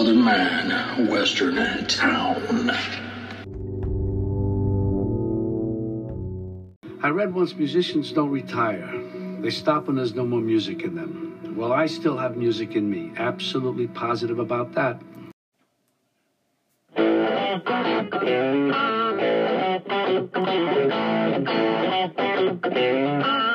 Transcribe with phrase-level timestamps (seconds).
[0.00, 1.56] Welcome to Southern Man, Western
[1.86, 2.70] Town.
[7.02, 8.90] I read once musicians don't retire.
[9.42, 11.54] They stop when there's no more music in them.
[11.54, 13.12] Well, I still have music in me.
[13.18, 15.02] Absolutely positive about that.
[22.62, 23.40] The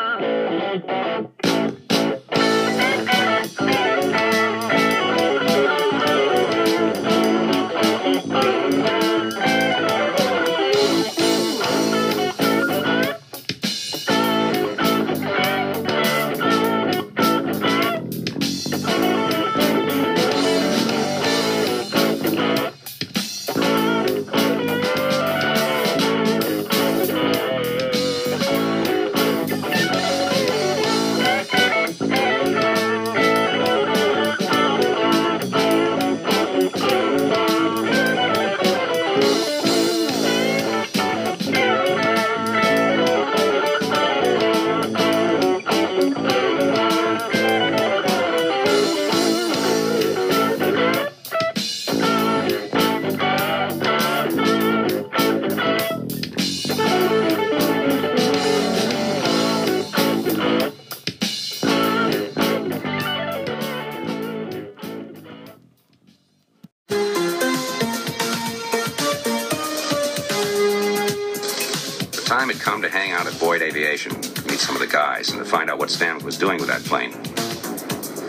[75.86, 77.14] what Stanwick was doing with that plane.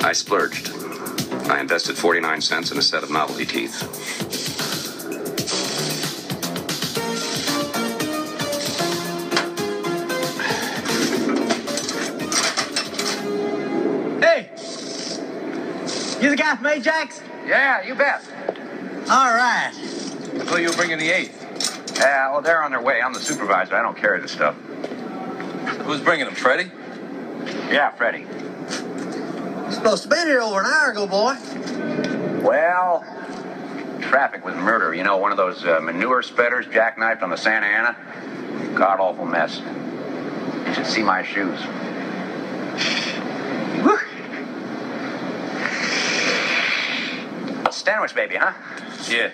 [0.04, 0.70] I splurged.
[1.50, 3.80] I invested 49 cents in a set of novelty teeth.
[14.20, 14.50] Hey!
[16.20, 17.22] You the guy from Ajax?
[17.46, 18.22] Yeah, you bet.
[19.08, 19.72] All right.
[19.72, 21.96] I thought you were bringing the eighth.
[21.96, 23.00] Yeah, well, they're on their way.
[23.00, 23.76] I'm the supervisor.
[23.76, 24.54] I don't carry the stuff.
[25.86, 26.70] Who's bringing them, Freddie?
[27.70, 28.26] Yeah, Freddie.
[29.72, 31.36] Supposed to be here over an hour ago, boy.
[32.42, 33.04] Well,
[34.00, 34.94] traffic was murder.
[34.94, 37.96] You know, one of those uh, manure spreaders jackknifed on the Santa Ana.
[38.74, 39.60] God awful mess.
[40.66, 41.58] You should see my shoes.
[43.82, 43.98] Whew.
[47.72, 48.52] Sandwich baby, huh?
[49.08, 49.30] Yeah.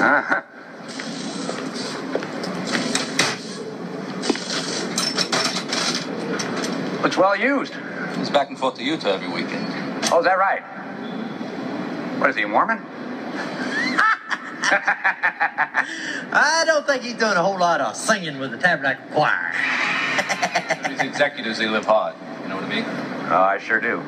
[0.00, 0.42] Uh-huh.
[0.42, 0.49] Looks
[7.20, 7.74] well used.
[8.16, 9.66] He's back and forth to Utah every weekend.
[10.10, 10.62] Oh, is that right?
[12.18, 12.78] What is he, a Mormon?
[16.32, 19.52] I don't think he's doing a whole lot of singing with the Tabernacle Choir.
[20.88, 22.14] These executives, they live hard.
[22.42, 22.84] You know what I mean?
[23.28, 24.02] Oh, I sure do.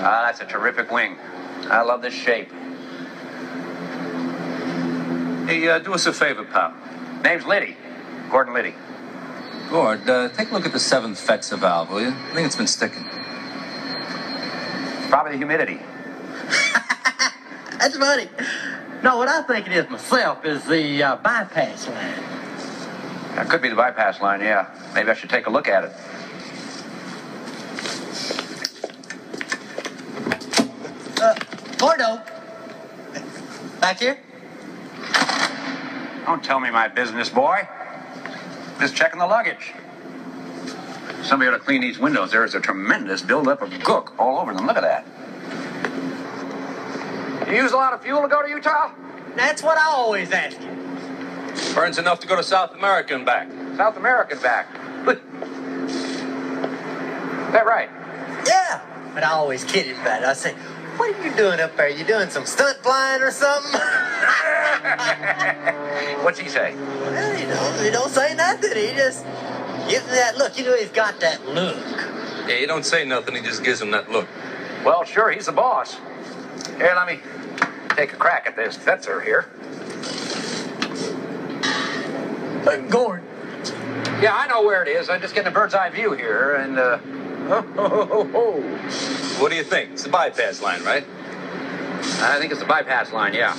[0.00, 1.18] Ah, that's a terrific wing.
[1.68, 2.50] I love this shape.
[5.48, 6.74] Hey, uh, do us a favor, pal.
[7.24, 7.74] Name's Liddy.
[8.30, 8.74] Gordon Liddy.
[9.70, 12.10] Gord, uh, take a look at the seventh Fetzer valve, will you?
[12.10, 13.02] I think it's been sticking.
[15.08, 15.76] Probably the humidity.
[17.78, 18.28] That's funny.
[19.02, 22.22] No, what I think it is myself is the uh, bypass line.
[23.34, 24.68] That could be the bypass line, yeah.
[24.94, 25.92] Maybe I should take a look at it.
[31.18, 31.34] Uh,
[31.78, 32.20] Gordo.
[33.80, 34.18] Back here?
[36.28, 37.66] Don't tell me my business, boy.
[38.78, 39.72] Just checking the luggage.
[41.22, 42.32] Somebody ought to clean these windows.
[42.32, 44.66] There is a tremendous buildup of gook all over them.
[44.66, 45.06] Look at that.
[47.48, 48.92] You use a lot of fuel to go to Utah?
[49.36, 50.68] That's what I always ask you.
[51.74, 53.48] Burns enough to go to South America and back.
[53.78, 54.68] South American back.
[55.08, 55.16] Is
[57.54, 57.88] that right?
[58.46, 58.82] Yeah.
[59.14, 60.28] But I always kid him about it.
[60.28, 60.54] I say,
[60.98, 61.88] what are you doing up there?
[61.88, 63.72] You doing some stunt flying or something?
[66.24, 66.74] What's he say?
[66.74, 68.76] well, you know, he don't say nothing.
[68.76, 69.24] He just
[69.88, 70.58] gives him that look.
[70.58, 71.76] You know, he's got that look.
[72.48, 74.26] Yeah, he don't say nothing, he just gives him that look.
[74.84, 75.98] Well, sure, he's the boss.
[76.76, 77.20] Here, let me
[77.94, 79.48] take a crack at this Fetzer here.
[82.64, 83.24] Hey, Gordon.
[84.22, 85.08] Yeah, I know where it is.
[85.08, 86.98] I'm just getting a bird's eye view here, and uh,
[89.38, 89.92] What do you think?
[89.92, 91.04] It's the bypass line, right?
[92.20, 93.34] I think it's the bypass line.
[93.34, 93.54] Yeah.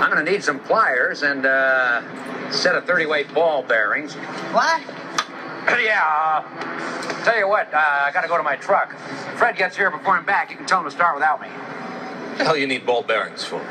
[0.00, 2.02] I'm going to need some pliers and uh,
[2.48, 4.14] a set of 30 weight ball bearings.
[4.14, 4.80] What?
[5.80, 6.02] yeah.
[6.04, 8.94] Uh, tell you what, uh, I got to go to my truck.
[8.94, 10.50] If Fred gets here before I'm back.
[10.50, 11.46] You can tell him to start without me.
[11.46, 13.64] What the hell you need ball bearings for?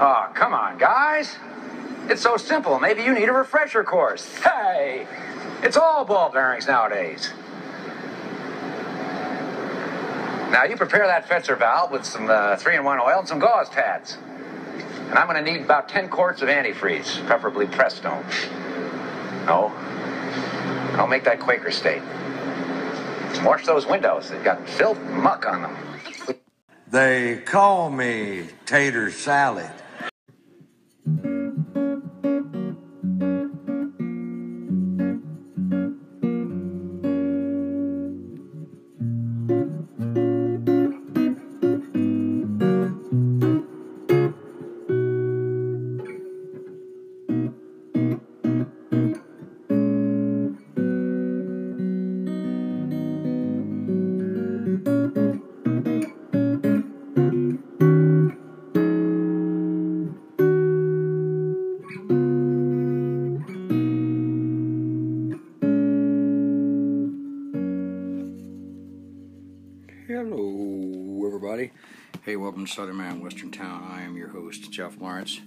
[0.00, 1.36] Oh, come on, guys.
[2.08, 2.80] It's so simple.
[2.80, 4.38] Maybe you need a refresher course.
[4.38, 5.06] Hey,
[5.62, 7.32] it's all ball bearings nowadays.
[10.50, 14.16] Now you prepare that Fetzer valve with some uh, three-in-one oil and some gauze tabs.
[15.08, 18.24] And I'm going to need about 10 quarts of antifreeze, preferably Prestone.
[19.46, 19.72] No,
[20.96, 22.02] I'll make that Quaker state.
[23.44, 24.30] Wash those windows.
[24.30, 25.76] They've got filth muck on them.
[26.90, 29.70] They call me Tater Salad.
[72.66, 73.86] To Southern Man, Western Town.
[73.90, 75.40] I am your host, Jeff Lawrence.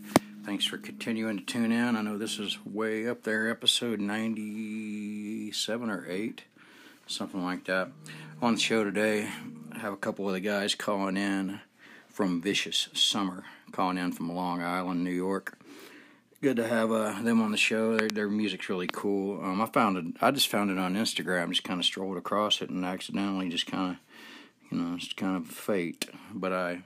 [0.45, 1.95] Thanks for continuing to tune in.
[1.95, 6.43] I know this is way up there, episode 97 or 8,
[7.07, 7.89] something like that.
[8.41, 9.29] On the show today,
[9.71, 11.61] I have a couple of the guys calling in
[12.09, 15.57] from Vicious Summer, calling in from Long Island, New York.
[16.41, 17.97] Good to have uh, them on the show.
[17.97, 19.41] Their, their music's really cool.
[19.43, 20.05] Um, I found it.
[20.21, 21.49] I just found it on Instagram.
[21.49, 23.97] Just kind of strolled across it and accidentally just kind of
[24.71, 26.09] you know, it's kind of fate.
[26.33, 26.83] But I,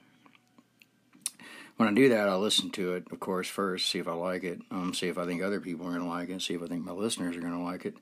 [1.77, 4.44] when I do that, I listen to it, of course, first, see if I like
[4.44, 6.63] it, um, see if I think other people are going to like it, see if
[6.63, 7.95] I think my listeners are going to like it,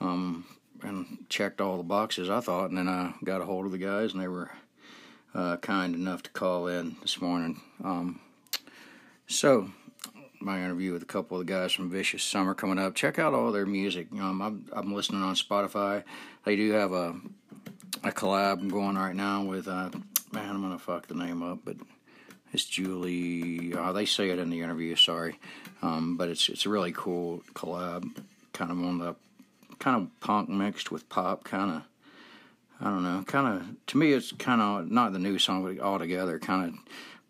[0.00, 0.44] um,
[0.82, 3.78] and checked all the boxes I thought, and then I got a hold of the
[3.78, 4.50] guys, and they were
[5.34, 7.60] uh, kind enough to call in this morning.
[7.82, 8.20] Um,
[9.26, 9.70] so,
[10.40, 12.94] my interview with a couple of the guys from Vicious Summer coming up.
[12.94, 14.08] Check out all their music.
[14.12, 16.04] Um, I'm, I'm listening on Spotify.
[16.44, 17.16] They do have a
[18.02, 19.90] a collab going right now with uh,
[20.32, 21.76] man, I'm gonna fuck the name up, but
[22.54, 23.74] it's Julie.
[23.74, 24.96] Uh, they say it in the interview.
[24.96, 25.38] Sorry,
[25.82, 28.16] um, but it's it's a really cool collab.
[28.52, 29.16] Kind of on the
[29.78, 31.44] kind of punk mixed with pop.
[31.44, 31.82] Kind of
[32.80, 33.24] I don't know.
[33.26, 36.78] Kind of to me, it's kind of not the new song, but altogether kind of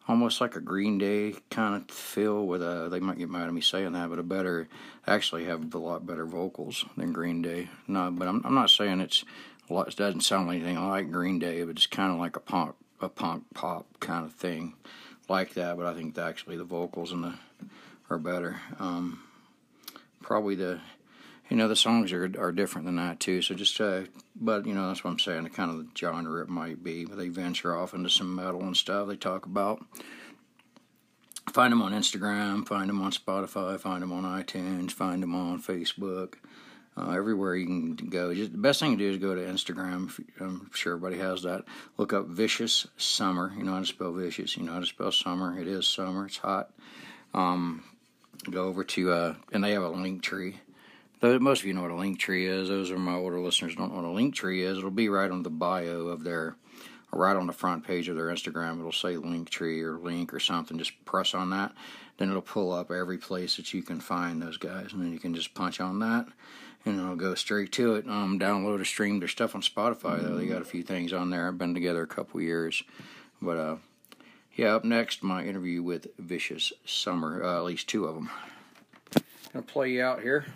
[0.07, 2.89] almost like a Green Day kind of feel with a.
[2.91, 4.69] They might get mad at me saying that, but a better
[5.07, 7.69] actually have a lot better vocals than Green Day.
[7.89, 9.25] No, but I'm I'm not saying it's
[9.71, 13.09] it doesn't sound anything like Green Day, but it's kind of like a punk, a
[13.09, 14.75] punk pop kind of thing,
[15.29, 15.77] like that.
[15.77, 17.35] But I think actually the vocals and the
[18.11, 18.61] are better.
[18.79, 19.23] Um,
[20.23, 20.81] probably the,
[21.49, 23.43] you know, the songs are are different than that too.
[23.43, 24.03] So just, uh,
[24.37, 25.45] but you know, that's what I'm saying.
[25.45, 28.63] The kind of the genre it might be, but they venture off into some metal
[28.63, 29.09] and stuff.
[29.09, 29.85] They talk about.
[31.53, 35.61] Find them on Instagram, find them on Spotify, find them on iTunes, find them on
[35.61, 36.35] Facebook
[36.97, 38.33] uh, everywhere you can go.
[38.33, 40.11] Just, the best thing to do is go to Instagram.
[40.41, 41.65] I'm sure everybody has that.
[41.97, 43.53] Look up Vicious Summer.
[43.57, 44.57] You know how to spell vicious.
[44.57, 45.59] You know how to spell summer.
[45.59, 46.27] It is summer.
[46.27, 46.71] It's hot.
[47.33, 47.83] Um,
[48.51, 50.61] go over to uh, and they have a link tree.
[51.21, 52.69] Though most of you know what a link tree is.
[52.69, 54.79] Those are my older listeners don't know what a link tree is.
[54.79, 56.55] It'll be right on the bio of their,
[57.13, 58.79] right on the front page of their Instagram.
[58.79, 60.79] It'll say link tree or link or something.
[60.79, 61.73] Just press on that.
[62.19, 65.19] Then it'll pull up every place that you can find those guys, and then you
[65.19, 66.29] can just punch on that
[66.85, 68.07] and I'll go straight to it.
[68.07, 70.37] Um, download or stream their stuff on Spotify though.
[70.37, 71.49] They got a few things on there.
[71.49, 72.83] I've been together a couple years,
[73.41, 73.77] but uh,
[74.55, 74.75] yeah.
[74.75, 77.43] Up next, my interview with Vicious Summer.
[77.43, 78.31] Uh, at least two of them.
[79.53, 80.47] Gonna play you out here.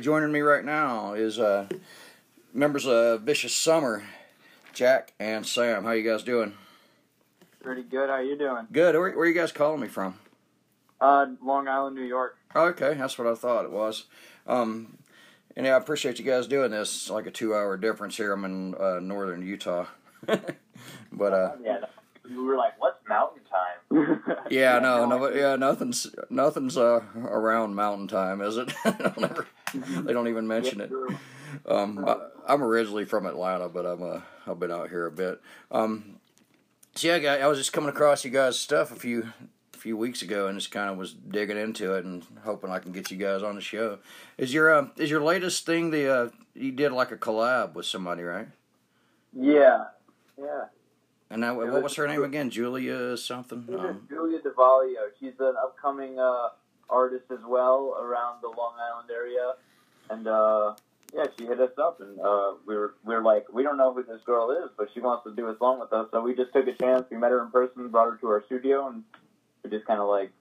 [0.00, 1.66] Right, joining me right now is uh,
[2.54, 4.02] members of Vicious Summer,
[4.72, 5.84] Jack and Sam.
[5.84, 6.54] How you guys doing?
[7.62, 8.08] Pretty good.
[8.08, 8.66] How you doing?
[8.72, 8.94] Good.
[8.94, 10.14] Where, where are you guys calling me from?
[11.02, 12.38] Uh, Long Island, New York.
[12.56, 14.06] Okay, that's what I thought it was.
[14.46, 14.96] Um,
[15.54, 16.94] and yeah, I appreciate you guys doing this.
[16.94, 18.32] It's like a two-hour difference here.
[18.32, 19.84] I'm in uh, northern Utah,
[21.12, 21.84] but uh, Yeah,
[22.24, 23.79] we were like, what's mountain time?
[24.50, 28.72] yeah, no, no, yeah, nothing's nothing's uh, around mountain time, is it?
[28.84, 30.92] they, don't ever, they don't even mention it.
[31.66, 32.16] Um, I,
[32.46, 35.40] I'm originally from Atlanta, but I'm uh, I've been out here a bit.
[35.72, 36.20] Um,
[36.94, 39.32] so yeah, I was just coming across you guys' stuff a few
[39.74, 42.78] a few weeks ago, and just kind of was digging into it and hoping I
[42.78, 43.98] can get you guys on the show.
[44.38, 47.86] Is your uh, is your latest thing the uh, you did like a collab with
[47.86, 48.48] somebody, right?
[49.32, 49.86] Yeah,
[50.38, 50.66] yeah.
[51.30, 52.50] And that, what was her name again?
[52.50, 53.64] Julia something.
[53.78, 55.10] Um, Julia DeValio.
[55.20, 56.48] She's an upcoming uh,
[56.88, 59.52] artist as well around the Long Island area,
[60.10, 60.74] and uh,
[61.14, 63.92] yeah, she hit us up, and uh, we were we were like, we don't know
[63.94, 66.34] who this girl is, but she wants to do a song with us, so we
[66.34, 67.04] just took a chance.
[67.10, 69.04] We met her in person, brought her to our studio, and
[69.62, 70.32] we just kind of like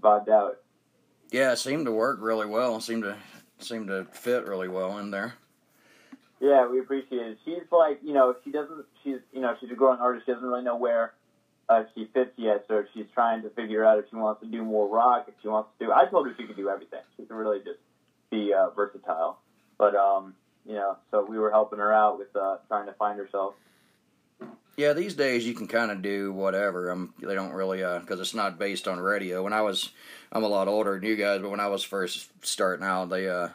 [0.00, 0.58] vibed out.
[1.30, 2.76] yeah, it seemed to work really well.
[2.76, 3.16] It seemed to
[3.60, 5.34] seemed to fit really well in there.
[6.40, 7.38] Yeah, we appreciate it.
[7.44, 8.84] She's like, you know, she doesn't.
[9.02, 10.26] She's, you know, she's a growing artist.
[10.26, 11.14] She doesn't really know where
[11.68, 14.62] uh, she fits yet, so she's trying to figure out if she wants to do
[14.62, 15.92] more rock, if she wants to do.
[15.92, 17.00] I told her she could do everything.
[17.16, 17.80] She can really just
[18.30, 19.38] be uh, versatile.
[19.78, 20.34] But um,
[20.66, 23.54] you know, so we were helping her out with uh, trying to find herself.
[24.76, 26.90] Yeah, these days you can kind of do whatever.
[26.90, 29.42] Um, they don't really uh, because it's not based on radio.
[29.42, 29.90] When I was,
[30.30, 33.26] I'm a lot older than you guys, but when I was first starting out, they
[33.26, 33.48] uh,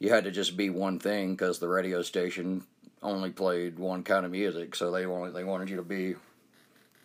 [0.00, 2.64] you had to just be one thing because the radio station
[3.02, 6.14] only played one kind of music, so they wanted they wanted you to be,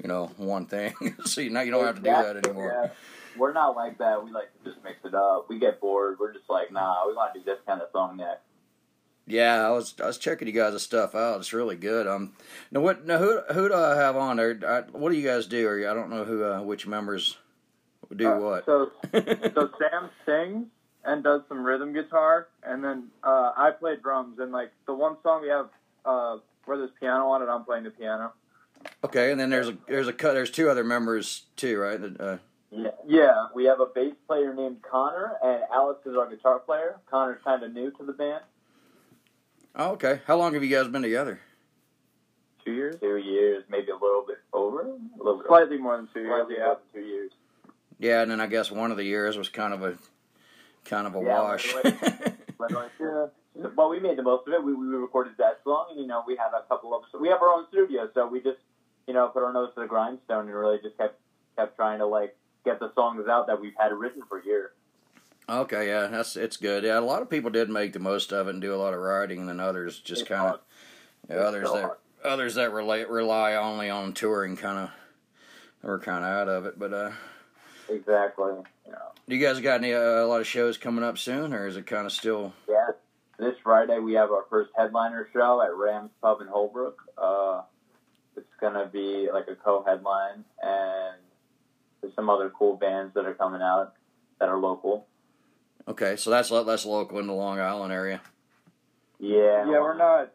[0.01, 0.93] you know, one thing.
[1.25, 2.71] See, now you don't have to do that anymore.
[2.83, 2.89] Yeah.
[3.37, 4.23] We're not like that.
[4.23, 5.47] We like to just mix it up.
[5.49, 6.17] We get bored.
[6.19, 8.39] We're just like, nah, we want to do this kind of song next.
[9.27, 11.39] Yeah, I was I was checking you guys' stuff out.
[11.39, 12.07] It's really good.
[12.07, 12.33] Um,
[12.71, 13.05] now what?
[13.05, 14.57] Now who who do I have on there?
[14.65, 15.67] I, what do you guys do?
[15.67, 17.37] Or I don't know who uh, which members
[18.15, 18.65] do Uh, what.
[18.65, 20.67] So, so Sam sings
[21.05, 24.39] and does some rhythm guitar, and then uh, I play drums.
[24.39, 25.69] And like the one song we have
[26.05, 28.33] uh, where there's piano on it, I'm playing the piano.
[29.03, 30.33] Okay, and then there's a there's a cut.
[30.33, 31.99] There's two other members too, right?
[32.19, 32.37] Uh,
[32.71, 33.47] Yeah, yeah.
[33.55, 36.97] We have a bass player named Connor, and Alex is our guitar player.
[37.09, 38.43] Connor's kind of new to the band.
[39.75, 40.21] oh, okay.
[40.27, 41.39] How long have you guys been together?
[42.63, 42.95] Two years.
[42.99, 44.81] Two years, maybe a little bit over.
[44.81, 46.31] A little bit slightly more than two years.
[46.35, 47.31] Slightly yeah, two years.
[47.99, 49.97] Yeah, and then I guess one of the years was kind of a
[50.85, 51.73] kind of a Yeah, wash.
[51.83, 52.01] like-
[52.59, 53.25] like, yeah.
[53.75, 54.63] Well, we made the most of it.
[54.63, 57.03] We, we recorded that song, and you know, we had a couple of.
[57.19, 58.57] We have our own studio, so we just,
[59.07, 61.19] you know, put our nose to the grindstone and really just kept
[61.55, 64.71] kept trying to like get the songs out that we've had written for years.
[65.47, 66.83] okay, yeah, that's it's good.
[66.83, 68.93] Yeah, a lot of people did make the most of it and do a lot
[68.93, 70.55] of writing, and then others just kind
[71.29, 71.97] of others so that hard.
[72.23, 74.89] others that rely rely only on touring kind of
[75.81, 76.77] were kind of out of it.
[76.79, 77.11] But uh,
[77.89, 78.53] Exactly.
[78.85, 79.11] You know.
[79.27, 81.77] do you guys got any uh, a lot of shows coming up soon, or is
[81.77, 82.53] it kind of still?
[82.67, 82.87] Yeah.
[83.37, 87.01] This Friday we have our first headliner show at Rams Pub in Holbrook.
[87.17, 87.61] Uh,
[88.37, 91.17] it's gonna be like a co-headline, and
[92.01, 93.93] there's some other cool bands that are coming out
[94.39, 95.05] that are local.
[95.87, 98.21] Okay, so that's lo- that's local in the Long Island area.
[99.19, 99.65] Yeah.
[99.65, 100.31] Yeah, we're not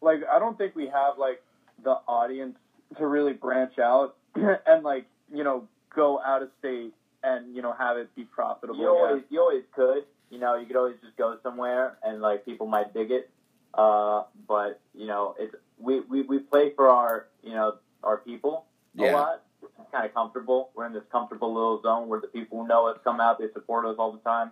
[0.00, 1.42] like I don't think we have like
[1.82, 2.56] the audience
[2.98, 7.72] to really branch out and like you know go out of state and you know
[7.72, 8.78] have it be profitable.
[8.78, 10.04] You always, you always could.
[10.30, 13.30] You know, you could always just go somewhere and like people might dig it.
[13.72, 18.64] Uh, but you know, it's we, we we play for our you know our people
[18.98, 19.14] a Yeah.
[19.16, 19.42] lot.
[19.62, 20.70] It's kind of comfortable.
[20.74, 23.38] We're in this comfortable little zone where the people who know us come out.
[23.38, 24.50] They support us all the time.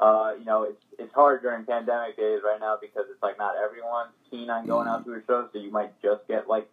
[0.00, 3.54] Uh, you know, it's it's hard during pandemic days right now because it's like not
[3.56, 6.68] everyone's keen on going out to a show, so you might just get like.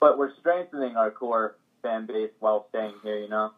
[0.00, 3.18] But we're strengthening our core fan base while staying here.
[3.18, 3.52] You know.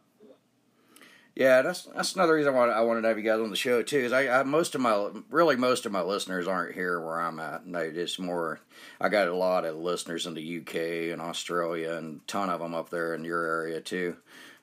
[1.36, 3.82] Yeah, that's that's another reason why I wanted to have you guys on the show
[3.82, 3.98] too.
[3.98, 7.40] Is I, I most of my really most of my listeners aren't here where I'm
[7.40, 8.60] at, they just more.
[9.00, 12.60] I got a lot of listeners in the UK and Australia, and a ton of
[12.60, 14.16] them up there in your area too.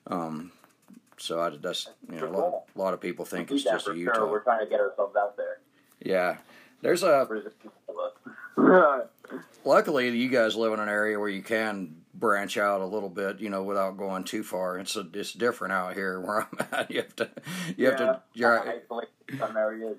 [0.06, 0.52] Um,
[1.18, 3.94] so I that's you know a lot, a lot of people think it's just a
[3.94, 4.14] Utah.
[4.14, 4.30] Sure.
[4.30, 5.58] We're trying to get ourselves out there.
[6.00, 6.38] Yeah,
[6.80, 7.28] there's a.
[9.32, 9.66] For the people of us.
[9.66, 13.40] Luckily, you guys live in an area where you can branch out a little bit,
[13.40, 14.78] you know, without going too far.
[14.78, 16.90] It's a, it's different out here where I'm at.
[16.90, 17.30] You have to
[17.76, 18.82] you have to drive.
[19.38, 19.96] Some areas.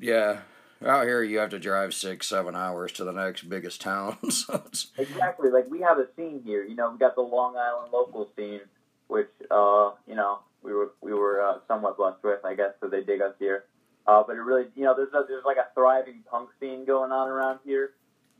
[0.00, 0.40] Yeah,
[0.84, 4.18] out here you have to drive six seven hours to the next biggest town.
[4.30, 5.50] so it's, Exactly.
[5.50, 6.64] Like we have a scene here.
[6.64, 8.60] You know, we got the Long Island local scene,
[9.08, 12.90] which uh, you know we were we were uh, somewhat blessed with, I guess, because
[12.90, 13.64] they dig us here.
[14.06, 17.10] Uh, but it really, you know, there's a, there's like a thriving punk scene going
[17.10, 17.92] on around here,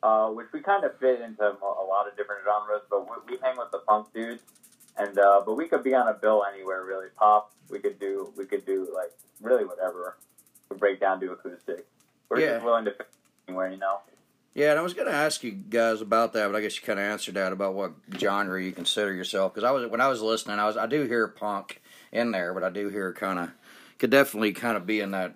[0.04, 2.82] uh, which we kind of fit into a lot of different genres.
[2.90, 4.42] But we, we hang with the punk dudes,
[4.98, 7.08] and uh, but we could be on a bill anywhere really.
[7.18, 10.18] Pop, we could do, we could do like really whatever.
[10.70, 11.86] We break down to acoustic.
[12.28, 12.52] We're Yeah.
[12.54, 13.08] just willing to fit
[13.48, 13.98] anywhere, you know.
[14.54, 16.82] Yeah, and I was going to ask you guys about that, but I guess you
[16.82, 19.52] kind of answered that about what genre you consider yourself.
[19.52, 22.54] Because I was when I was listening, I was I do hear punk in there,
[22.54, 23.50] but I do hear kind of
[23.98, 25.34] could definitely kind of be in that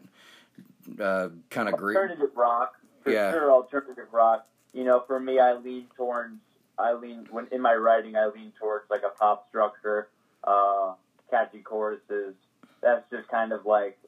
[1.00, 1.96] uh, kind of group.
[1.96, 3.32] alternative rock for Yeah.
[3.32, 6.34] sure alternative rock you know for me i lean towards
[6.78, 10.08] i lean when in my writing i lean towards like a pop structure
[10.44, 10.92] uh
[11.30, 12.34] catchy choruses
[12.82, 13.98] that's just kind of like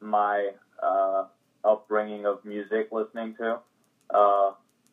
[0.00, 0.50] my
[0.82, 1.24] uh
[1.64, 3.58] upbringing of music listening to
[4.14, 4.52] uh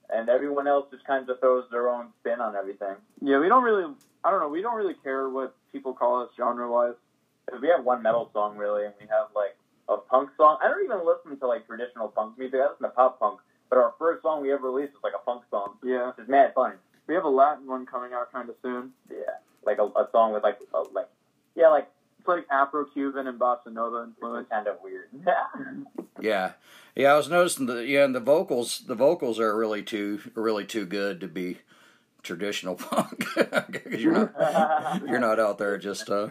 [0.10, 3.64] and everyone else just kind of throws their own spin on everything Yeah, we don't
[3.64, 3.92] really.
[4.24, 4.50] I don't know.
[4.50, 6.94] We don't really care what people call us genre wise.
[7.62, 9.56] we have one metal song really and we have like
[9.90, 12.90] a punk song i don't even listen to like traditional punk music i listen to
[12.90, 13.40] pop punk
[13.74, 16.52] but our first song we ever released was like a funk song Yeah, It's mad
[16.54, 16.76] funny
[17.08, 18.92] we have a Latin one coming out kind of soon.
[19.10, 19.18] Yeah,
[19.66, 21.10] like a, a song with like a, like
[21.56, 24.48] yeah, like It's like Afro-Cuban and bossa nova it's influence.
[24.50, 25.10] kind of weird.
[26.22, 26.54] Yeah,
[26.96, 27.12] yeah.
[27.14, 27.88] I was noticing that.
[27.88, 31.58] yeah, and the vocals the vocals are really too really too good to be
[32.22, 33.26] traditional punk.
[33.36, 33.66] 'Cause
[34.00, 36.30] you're not you're not out there just uh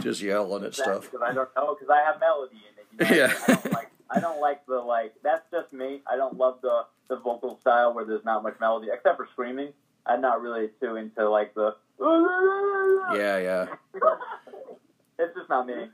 [0.00, 1.10] just yelling at stuff.
[1.10, 2.60] Because I don't know, because I have melody
[3.00, 3.10] in it.
[3.10, 3.26] You know?
[3.26, 3.34] Yeah.
[3.48, 5.14] I don't like I don't like the like.
[5.22, 6.02] That's just me.
[6.10, 9.72] I don't love the the vocal style where there's not much melody, except for screaming.
[10.06, 11.74] I'm not really too into like the.
[13.14, 13.66] Yeah, yeah.
[15.18, 15.88] It's just not me.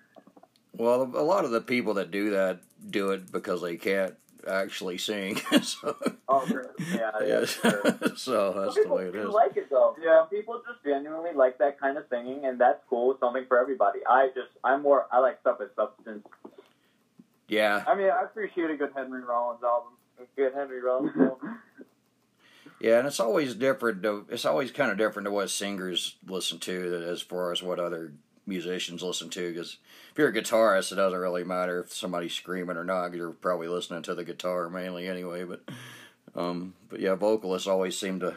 [0.76, 4.16] Well, a lot of the people that do that do it because they can't
[4.48, 5.36] actually sing.
[5.62, 5.96] so,
[6.28, 6.74] Oh, sure.
[6.92, 7.82] yeah, yeah, sure.
[8.16, 9.28] so that's the way it is.
[9.28, 9.94] like it though.
[10.02, 13.12] Yeah, people just genuinely like that kind of singing, and that's cool.
[13.12, 14.00] It's something for everybody.
[14.10, 16.26] I just, I'm more, I like stuff with substance.
[17.48, 19.92] Yeah, I mean, I appreciate a good Henry Rollins album.
[20.36, 21.12] Good Henry Rollins.
[21.16, 21.58] film.
[22.80, 24.02] yeah, and it's always different.
[24.04, 27.78] To, it's always kind of different to what singers listen to as far as what
[27.78, 28.12] other
[28.46, 29.50] musicians listen to.
[29.52, 29.78] Because
[30.12, 33.08] if you're a guitarist, it doesn't really matter if somebody's screaming or not.
[33.08, 35.44] 'cause You're probably listening to the guitar mainly anyway.
[35.44, 35.60] But,
[36.34, 38.36] um, but yeah, vocalists always seem to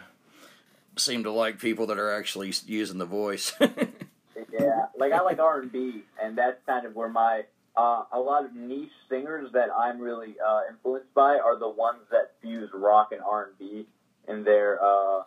[0.98, 3.54] seem to like people that are actually using the voice.
[3.62, 7.44] yeah, like I like R and B, and that's kind of where my
[7.78, 12.00] uh, a lot of niche singers that I'm really uh, influenced by are the ones
[12.12, 13.88] that fuse rock and R and B
[14.28, 15.24] in their uh,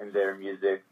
[0.00, 0.82] in their music.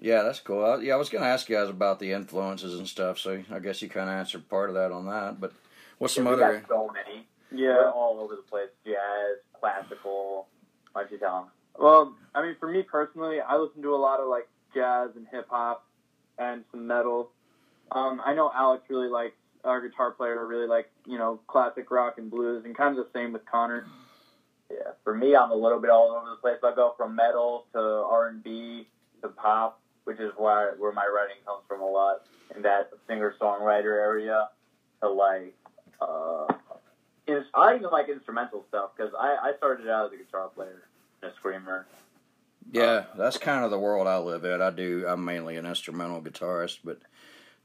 [0.00, 0.64] Yeah, that's cool.
[0.64, 3.42] I, yeah, I was going to ask you guys about the influences and stuff, so
[3.50, 5.40] I guess you kind of answered part of that on that.
[5.40, 5.52] But
[5.98, 6.58] what's some we other?
[6.60, 7.26] got so many.
[7.52, 7.76] Yeah.
[7.76, 8.68] We're all over the place.
[8.84, 10.48] Jazz, classical.
[10.92, 11.50] Why don't you tell them?
[11.78, 15.26] Well, I mean, for me personally, I listen to a lot of like jazz and
[15.30, 15.86] hip hop
[16.38, 17.30] and some metal.
[17.92, 22.18] Um, I know Alex really likes our guitar player, really likes you know classic rock
[22.18, 23.86] and blues, and kind of the same with Connor.
[24.70, 26.56] Yeah, for me, I'm a little bit all over the place.
[26.62, 28.88] I go from metal to R and B
[29.22, 32.22] to pop, which is where where my writing comes from a lot
[32.54, 34.48] in that singer songwriter area.
[35.02, 35.54] To like,
[36.00, 36.46] uh,
[37.54, 40.88] I even like instrumental stuff because I I started out as a guitar player
[41.22, 41.86] and a screamer.
[42.72, 44.62] Yeah, that's kind of the world I live in.
[44.62, 45.04] I do.
[45.06, 46.98] I'm mainly an instrumental guitarist, but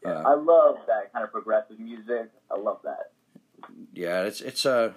[0.06, 2.32] I uh, love that kind of progressive music.
[2.52, 3.12] I love that.
[3.94, 4.94] yeah, it's it's Uh,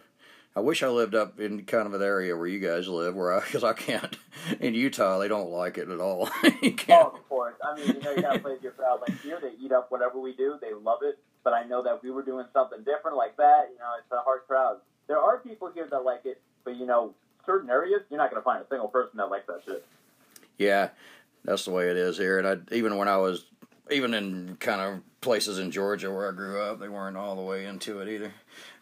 [0.54, 3.32] I wish I lived up in kind of an area where you guys live, where
[3.32, 4.16] I because I can't.
[4.60, 6.28] In Utah, they don't like it at all.
[6.62, 7.06] you can't.
[7.06, 7.54] Oh, of course.
[7.64, 9.00] I mean, you know, you gotta play to your crowd.
[9.00, 10.58] Like here, they eat up whatever we do.
[10.60, 11.18] They love it.
[11.44, 14.20] But I know that we were doing something different like that, you know, it's a
[14.20, 14.78] hard crowd.
[15.08, 18.42] There are people here that like it, but you know, certain areas, you're not gonna
[18.42, 19.84] find a single person that likes that shit.
[20.58, 20.90] Yeah,
[21.44, 22.38] that's the way it is here.
[22.38, 23.46] And I even when I was
[23.90, 27.42] even in kind of places in Georgia where I grew up, they weren't all the
[27.42, 28.32] way into it either.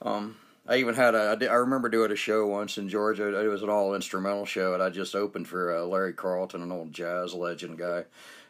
[0.03, 0.37] Um,
[0.69, 3.39] I even had a I, did, I remember doing a show once in Georgia.
[3.41, 6.71] It was an all instrumental show, and I just opened for uh, Larry Carlton, an
[6.71, 8.05] old jazz legend guy.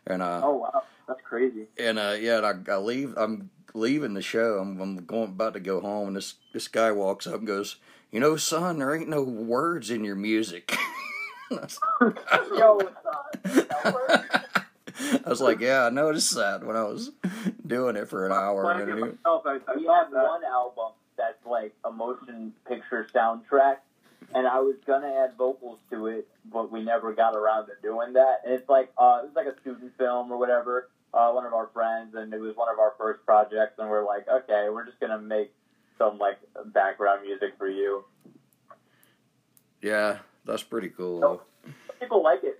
[0.06, 1.66] And uh, Oh wow, that's crazy.
[1.78, 3.14] and uh, yeah, and I, I leave.
[3.16, 4.58] I'm leaving the show.
[4.58, 7.76] I'm, I'm going about to go home, and this this guy walks up and goes,
[8.10, 10.76] "You know, son, there ain't no words in your music."
[11.50, 14.39] Yo, up?
[15.24, 17.10] I was like, "Yeah, I noticed that when I was
[17.66, 20.04] doing it for an hour." When I and get it- myself, I, I We thought
[20.04, 20.24] have that.
[20.24, 23.76] one album that's like a motion picture soundtrack,
[24.34, 28.12] and I was gonna add vocals to it, but we never got around to doing
[28.14, 28.42] that.
[28.44, 30.88] And it's like uh, it's like a student film or whatever.
[31.12, 34.04] Uh, one of our friends, and it was one of our first projects, and we're
[34.06, 35.52] like, okay, we're just gonna make
[35.98, 38.04] some like background music for you.
[39.82, 41.20] Yeah, that's pretty cool.
[41.20, 41.40] Though.
[42.00, 42.59] People like it.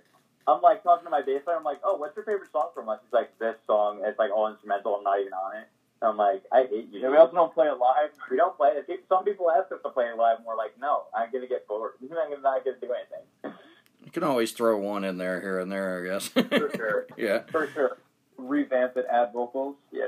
[0.51, 1.57] I'm like talking to my bass player.
[1.57, 2.99] I'm like, oh, what's your favorite song from us?
[3.03, 4.01] He's like, this song.
[4.03, 4.95] It's like all instrumental.
[4.95, 5.67] I'm not even on it.
[6.01, 6.99] I'm like, I hate you.
[6.99, 8.09] Yeah, we also don't play it live.
[8.29, 9.05] We don't play it.
[9.07, 11.67] Some people ask us to play it live, and we're like, no, I'm gonna get
[11.67, 11.93] bored.
[12.01, 13.55] I'm not gonna do anything.
[14.03, 16.27] You can always throw one in there here and there, I guess.
[16.27, 17.07] For sure.
[17.17, 17.43] yeah.
[17.51, 17.97] For sure.
[18.37, 19.75] Revamp it, add vocals.
[19.91, 20.05] Yeah.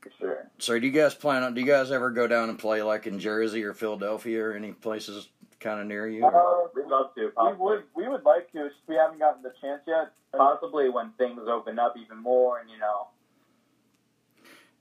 [0.00, 0.50] For sure.
[0.58, 1.52] So do you guys plan on?
[1.52, 4.72] Do you guys ever go down and play like in Jersey or Philadelphia or any
[4.72, 5.28] places
[5.60, 6.24] kind of near you?
[6.26, 7.30] Uh, We'd love to.
[7.36, 8.66] we would we would like to.
[8.66, 10.12] it's just We haven't gotten the chance yet.
[10.36, 13.08] Possibly when things open up even more, and you know,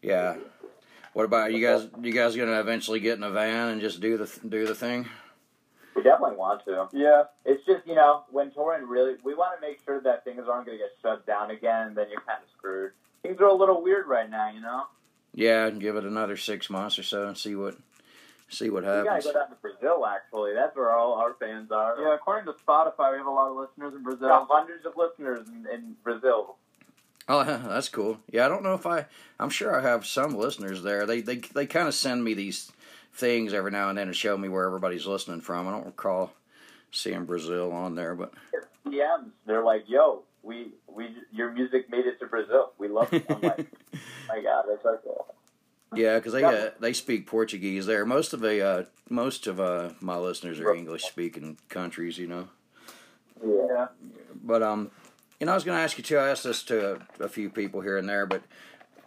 [0.01, 0.35] Yeah.
[1.13, 1.87] What about you guys?
[2.01, 5.07] You guys gonna eventually get in a van and just do the do the thing?
[5.95, 6.87] we definitely want to.
[6.93, 10.43] Yeah, It's just you know when touring really, we want to make sure that things
[10.47, 12.91] aren't going to get shut down again, and then you're kind of screwed.
[13.23, 14.83] Things are a little weird right now, you know.
[15.33, 17.77] Yeah, and give it another six months or so and see what
[18.49, 19.25] see what We gotta happens.
[19.25, 20.05] go down to Brazil.
[20.05, 21.95] Actually, that's where all our fans are.
[21.99, 22.15] yeah.
[22.15, 24.27] According to Spotify, we have a lot of listeners in Brazil.
[24.29, 26.55] got hundreds of listeners in, in Brazil.
[27.29, 28.19] Oh, that's cool.
[28.31, 29.05] Yeah, I don't know if I.
[29.39, 31.05] I'm sure I have some listeners there.
[31.05, 32.71] They they they kind of send me these
[33.13, 35.67] things every now and then and show me where everybody's listening from.
[35.67, 36.31] I don't recall
[36.91, 38.33] seeing Brazil on there, but
[38.85, 39.31] DMs.
[39.45, 42.71] They're like, "Yo, we we your music made it to Brazil.
[42.77, 43.97] We love it." I'm like, oh
[44.29, 45.35] "My God, that's so cool."
[45.95, 48.05] Yeah, because they uh, they speak Portuguese there.
[48.05, 52.49] Most of the uh, most of uh, my listeners are English speaking countries, you know.
[53.45, 53.87] Yeah.
[54.43, 54.91] But um,
[55.39, 56.17] you know, I was going to ask you too.
[56.17, 58.43] I asked this to a, a few people here and there, but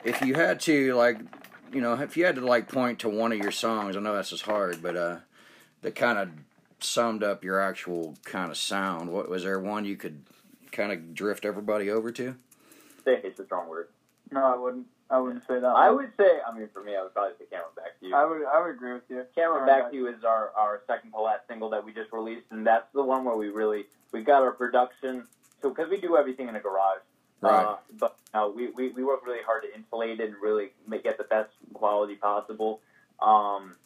[0.04, 1.18] if you had to like,
[1.72, 4.14] you know, if you had to like point to one of your songs, I know
[4.14, 5.16] that's just hard, but uh,
[5.82, 6.30] that kind of
[6.80, 9.10] summed up your actual kind of sound.
[9.10, 10.22] What was there one you could
[10.72, 12.36] kind of drift everybody over to?
[13.06, 13.88] It's a strong word.
[14.30, 14.86] No, I wouldn't.
[15.10, 15.66] I wouldn't say that.
[15.66, 18.14] I would say, I mean, for me, I would probably say "Camera Back to You."
[18.14, 18.42] I would.
[18.46, 19.24] I would agree with you.
[19.34, 22.46] Camera Back to You is our, our second to last single that we just released,
[22.50, 25.26] and that's the one where we really we got our production.
[25.62, 27.00] So because we do everything in a garage,
[27.40, 27.64] Right.
[27.64, 31.02] uh, but no, we, we we work really hard to insulate it and really make
[31.04, 32.80] get the best quality possible.
[33.20, 33.76] Um,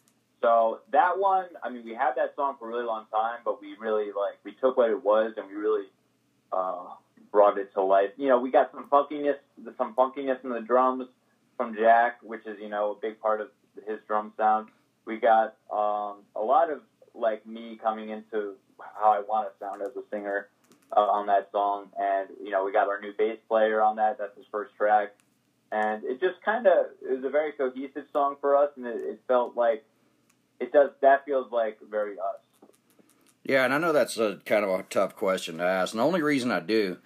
[0.43, 3.63] so that one, I mean, we had that song for a really long time, but
[3.63, 5.87] we really like we took what it was and we really
[6.53, 6.85] uh,
[7.35, 8.11] brought it to life.
[8.17, 9.35] You know, we got some funkiness,
[9.77, 11.09] some funkiness in the drums
[11.57, 13.49] from Jack, which is you know a big part of
[13.89, 14.69] his drum sound.
[15.05, 16.81] We got um, a lot of
[17.13, 20.49] like me coming into how I want to sound as a singer
[20.97, 24.17] uh, on that song, and you know we got our new bass player on that.
[24.17, 25.09] That's his first track,
[25.73, 28.95] and it just kind of it was a very cohesive song for us, and it,
[28.95, 29.85] it felt like
[30.61, 30.91] it does.
[31.03, 32.44] That feels like very us.
[33.45, 35.93] Yeah, and I know that's a kind of a tough question to ask.
[35.93, 36.97] And the only reason I do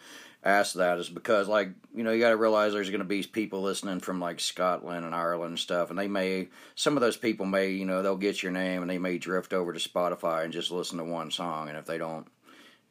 [0.44, 3.24] ask that is because, like, you know, you got to realize there's going to be
[3.24, 7.16] people listening from like Scotland and Ireland and stuff, and they may, some of those
[7.16, 10.44] people may, you know, they'll get your name and they may drift over to Spotify
[10.44, 12.27] and just listen to one song, and if they don't,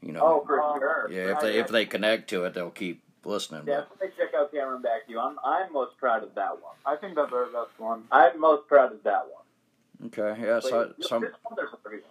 [0.01, 1.07] you know, Oh, for sure.
[1.09, 3.61] yeah, if they if they connect to it, they'll keep listening.
[3.65, 5.19] But, Definitely check out Camera Back to You.
[5.21, 6.75] I'm I'm most proud of that one.
[6.85, 8.03] I think that's our best one.
[8.11, 10.07] I'm most proud of that one.
[10.07, 12.03] okay, yeah, so, But some, this one, there's a pretty-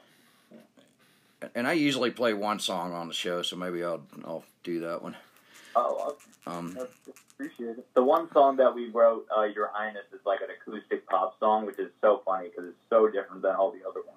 [1.55, 5.03] and I usually play one song on the show, so maybe I'll I'll do that
[5.03, 5.17] one.
[5.75, 6.77] Oh, Um,
[7.35, 7.87] Appreciate it.
[7.95, 11.67] The one song that we wrote, uh, Your Highness, is like an acoustic pop song,
[11.67, 14.17] which is so funny because it's so different than all the other ones.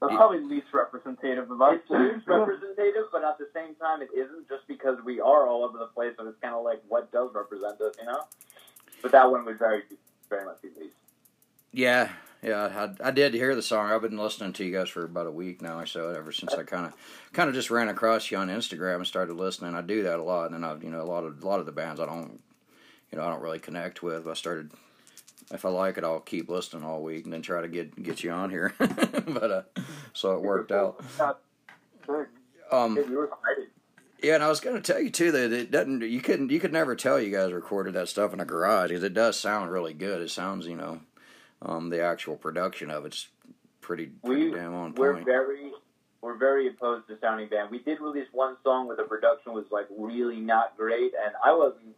[0.00, 1.74] That's probably least representative of us.
[1.74, 5.64] It's huge representative, but at the same time, it isn't just because we are all
[5.64, 6.14] over the place.
[6.16, 8.22] So it's kind of like what does represent us, you know?
[9.02, 9.82] But that one was very,
[10.30, 10.94] very much be least.
[11.72, 12.08] Yeah,
[12.42, 13.90] yeah, I, I did hear the song.
[13.90, 16.10] I've been listening to you guys for about a week now or so.
[16.10, 16.92] Ever since I kind of,
[17.32, 19.74] kind of just ran across you on Instagram and started listening.
[19.74, 21.60] I do that a lot, and then I, you know, a lot of, a lot
[21.60, 22.40] of the bands I don't,
[23.10, 24.28] you know, I don't really connect with.
[24.28, 24.70] I started,
[25.52, 28.22] if I like it, I'll keep listening all week and then try to get get
[28.22, 28.74] you on here.
[28.78, 29.62] but uh,
[30.12, 31.02] so it worked out.
[32.70, 33.68] Um, We were excited.
[34.22, 36.02] yeah, and I was going to tell you too that it doesn't.
[36.02, 36.50] You couldn't.
[36.50, 39.38] You could never tell you guys recorded that stuff in a garage because it does
[39.38, 40.20] sound really good.
[40.20, 41.00] It sounds, you know,
[41.62, 43.28] um, the actual production of it's
[43.80, 45.26] pretty, pretty We damn on we're point.
[45.26, 45.72] very
[46.20, 47.70] we're very opposed to sounding band.
[47.70, 51.52] We did release one song where the production was like really not great, and I
[51.54, 51.94] wasn't.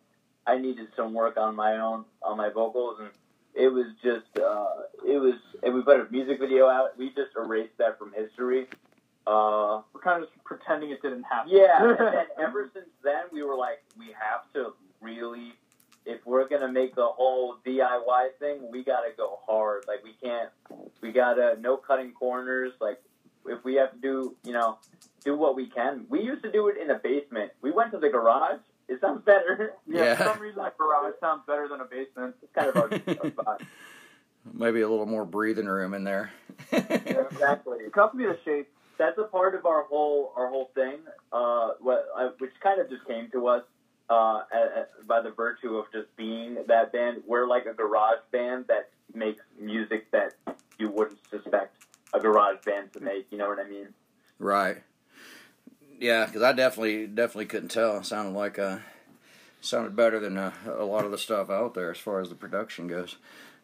[0.47, 3.11] I needed some work on my own on my vocals, and
[3.55, 4.67] it was just uh,
[5.07, 5.35] it was.
[5.63, 6.97] And we put a music video out.
[6.99, 8.67] We just erased that from history.
[9.27, 11.53] Uh, We're kind of just pretending it didn't happen.
[11.55, 15.53] yeah, and then ever since then, we were like, we have to really,
[16.07, 19.85] if we're gonna make the whole DIY thing, we gotta go hard.
[19.87, 20.51] Like we can't,
[21.01, 22.73] we gotta no cutting corners.
[22.81, 23.01] Like
[23.47, 24.79] if we have to do, you know,
[25.25, 26.07] do what we can.
[26.09, 27.53] We used to do it in a basement.
[27.63, 28.61] We went to the garage.
[28.89, 29.75] It sounds better.
[29.87, 30.17] yeah, Yeah.
[30.17, 32.35] For some reason, a garage sounds better than a basement.
[32.43, 33.63] It's kind of our, spot.
[34.53, 36.33] Maybe a little more breathing room in there.
[36.73, 37.79] Exactly.
[37.93, 38.69] Comes me shape.
[38.99, 40.99] that's a part of our whole our whole thing,
[41.33, 43.63] uh, what, uh, which kind of just came to us.
[44.11, 47.23] Uh, a- a- by the virtue of just being that band.
[47.27, 50.35] We're like a garage band that makes music that
[50.79, 51.77] you wouldn't suspect
[52.13, 53.27] a garage band to make.
[53.31, 53.89] You know what I mean?
[54.39, 54.83] Right.
[55.99, 57.99] Yeah, because I definitely definitely couldn't tell.
[57.99, 58.79] It sounded like uh,
[59.61, 62.35] sounded better than uh, a lot of the stuff out there as far as the
[62.35, 63.17] production goes.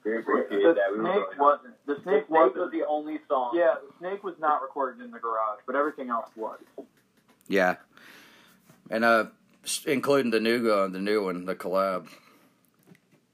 [0.04, 0.92] We appreciate The that.
[0.96, 1.74] We snake wasn't.
[1.86, 2.72] The The snake Snake wasn't.
[2.72, 3.52] the only song.
[3.56, 6.58] Yeah, the snake was not recorded in the garage, but everything else was.
[7.48, 7.76] Yeah,
[8.90, 9.30] and uh, s-
[9.86, 12.06] including the new one, the new one, the collab.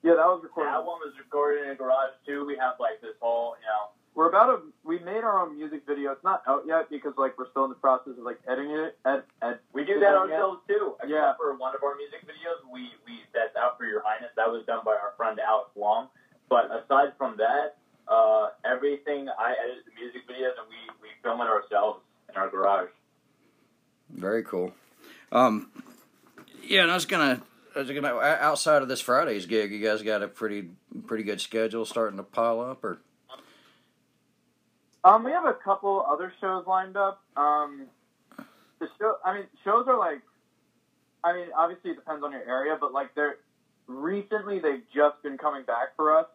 [0.02, 0.72] Yeah, that was recorded.
[0.72, 2.44] That one was recorded in a garage too.
[2.44, 4.62] We have like this whole, you know, We're about to.
[4.82, 6.10] We made our own music video.
[6.12, 8.98] It's not out yet because like we're still in the process of like editing it.
[9.06, 10.34] Ed, ed, we do that editing it.
[10.34, 10.94] ourselves too.
[10.98, 11.34] Except Yeah.
[11.38, 14.30] for one of our music videos, we we that's out for your highness.
[14.36, 16.08] That was done by our friend Alex Long.
[16.48, 17.76] But aside from that,
[18.08, 22.50] uh, everything I edit the music videos and we we film it ourselves in our
[22.50, 22.90] garage.
[24.10, 24.72] Very cool.
[25.30, 25.70] Um,
[26.62, 27.42] yeah, and I was gonna,
[27.74, 30.70] I was gonna outside of this Friday's gig, you guys got a pretty
[31.06, 32.98] pretty good schedule starting to pile up, or
[35.04, 37.22] Um, we have a couple other shows lined up.
[37.36, 37.86] Um,
[38.78, 39.16] the show.
[39.24, 40.20] I mean, shows are like.
[41.24, 43.36] I mean, obviously it depends on your area, but like they're
[43.86, 46.26] recently they've just been coming back for us.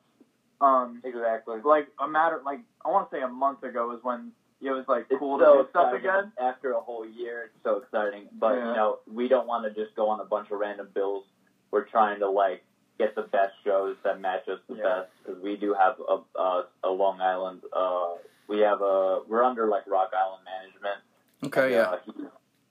[0.61, 1.57] Um, Exactly.
[1.63, 4.85] like a matter like I want to say a month ago is when it was
[4.87, 6.31] like It's cool so to do stuff again.
[6.39, 8.27] After a whole year, it's so exciting.
[8.33, 8.69] But Yeah.
[8.69, 11.25] you know, we don't want to just go on a bunch of random bills.
[11.71, 12.63] We're trying to like
[12.97, 14.83] get the best shows that match us the Yeah.
[14.83, 17.61] best because we do have a a, a Long Island.
[17.71, 18.15] Uh,
[18.47, 21.01] we have a we're under like Rock Island management.
[21.45, 22.13] okay, yeah, Uh, he,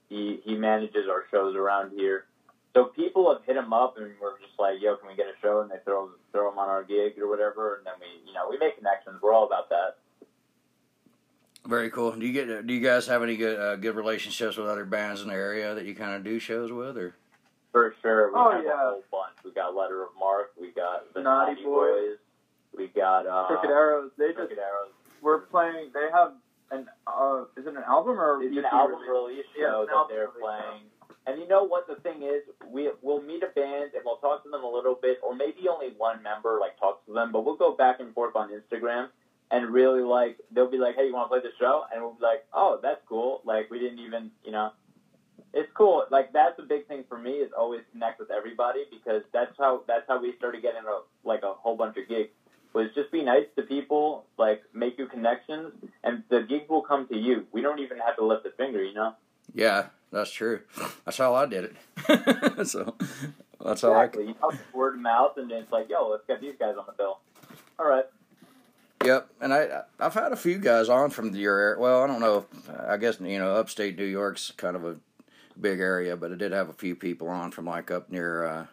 [0.09, 2.25] he he manages our shows around here.
[2.75, 5.37] So people have hit him up and we're just like, yo, can we get a
[5.41, 5.61] show?
[5.61, 8.49] And they throw throw him on our gig or whatever, and then we you know
[8.51, 9.23] we make connections.
[9.23, 9.97] We're all about that.
[11.67, 12.13] Very cool.
[12.13, 15.23] Do you get, do you guys have any good uh, good relationships with other bands
[15.23, 17.15] in the area that you kind of do shows with, or
[17.73, 18.29] For sure.
[18.33, 18.73] We Oh, have yeah.
[18.73, 19.35] a whole bunch.
[19.45, 20.53] We got Letter of Mark.
[20.61, 21.91] We got the Naughty Naughty, Boys.
[21.93, 22.17] Boys.
[22.77, 24.11] We got uh, Crooked Arrows.
[24.19, 24.93] They just Crooked Arrows.
[25.23, 25.91] we're playing.
[25.95, 26.33] They have
[26.71, 26.87] an.
[27.07, 29.09] Uh, is it an album or It's an album release?
[29.11, 30.83] release Yeah, show it's that they're release playing.
[31.29, 32.43] And you know what the thing is?
[32.71, 35.67] We we'll meet a band and we'll talk to them a little bit, or maybe
[35.69, 39.09] only one member like talks to them, but we'll go back and forth on Instagram
[39.51, 41.85] and really like they'll be like, Hey, you wanna play the show?
[41.93, 43.43] And we'll be like, Oh, that's cool.
[43.45, 44.71] Like we didn't even you know
[45.57, 46.05] it's cool.
[46.11, 49.83] Like that's a big thing for me is always connect with everybody because that's how
[49.89, 52.31] that's how we started getting a like a whole bunch of gigs.
[52.75, 55.73] Was just be nice to people, like make you connections,
[56.05, 57.47] and the gig will come to you.
[57.51, 59.15] We don't even have to lift a finger, you know.
[59.55, 60.61] yeah, that's true.
[61.07, 62.67] That's how I did it.
[62.67, 62.95] so
[63.65, 64.05] that's how I.
[64.05, 64.27] Exactly.
[64.27, 66.85] You know, word of mouth, and then it's like, yo, let's get these guys on
[66.87, 67.21] the bill.
[67.79, 68.05] All right.
[69.07, 71.79] Yep, and I I've had a few guys on from your area.
[71.79, 72.39] Well, I don't know.
[72.53, 74.97] If, I guess you know, upstate New York's kind of a
[75.61, 78.67] big area, but I did have a few people on from like up near uh,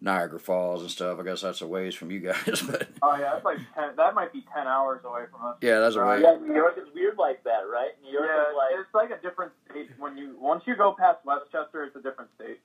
[0.00, 1.18] Niagara Falls and stuff.
[1.18, 3.90] I guess that's a ways from you guys, but Oh yeah, that's like ten.
[3.96, 5.56] That might be ten hours away from us.
[5.60, 6.20] yeah, that's a way.
[6.22, 7.90] Yeah, New York is weird like that, right?
[8.02, 10.94] New York Yeah, is like, it's like a different state when you once you go
[10.98, 12.60] past Westchester, it's a different state.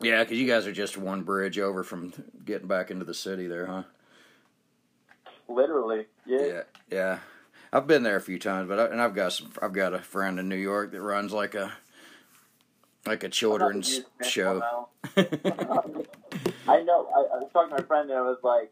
[0.00, 2.12] Yeah, because you guys are just one bridge over from
[2.44, 3.82] getting back into the city there, huh?
[5.48, 6.06] Literally.
[6.24, 6.44] Yeah.
[6.44, 7.18] Yeah, yeah.
[7.72, 9.52] I've been there a few times, but I, and I've got some.
[9.60, 11.72] I've got a friend in New York that runs like a
[13.04, 14.88] like a children's show.
[15.16, 17.08] I know.
[17.14, 18.70] I, I was talking to my friend, and I was like,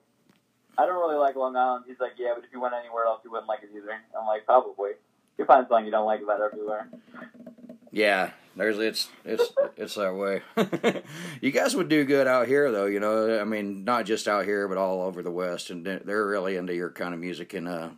[0.77, 1.85] I don't really like Long Island.
[1.87, 3.93] He's like, yeah, but if you went anywhere else, you wouldn't like it either.
[4.19, 4.93] I'm like, probably.
[5.39, 6.89] You find something you don't like about everywhere.
[7.91, 10.43] Yeah, there's it's it's it's that way.
[11.41, 12.87] you guys would do good out here, though.
[12.87, 16.03] You know, I mean, not just out here, but all over the West, and they're-
[16.05, 17.89] they're really into your kind of music and uh,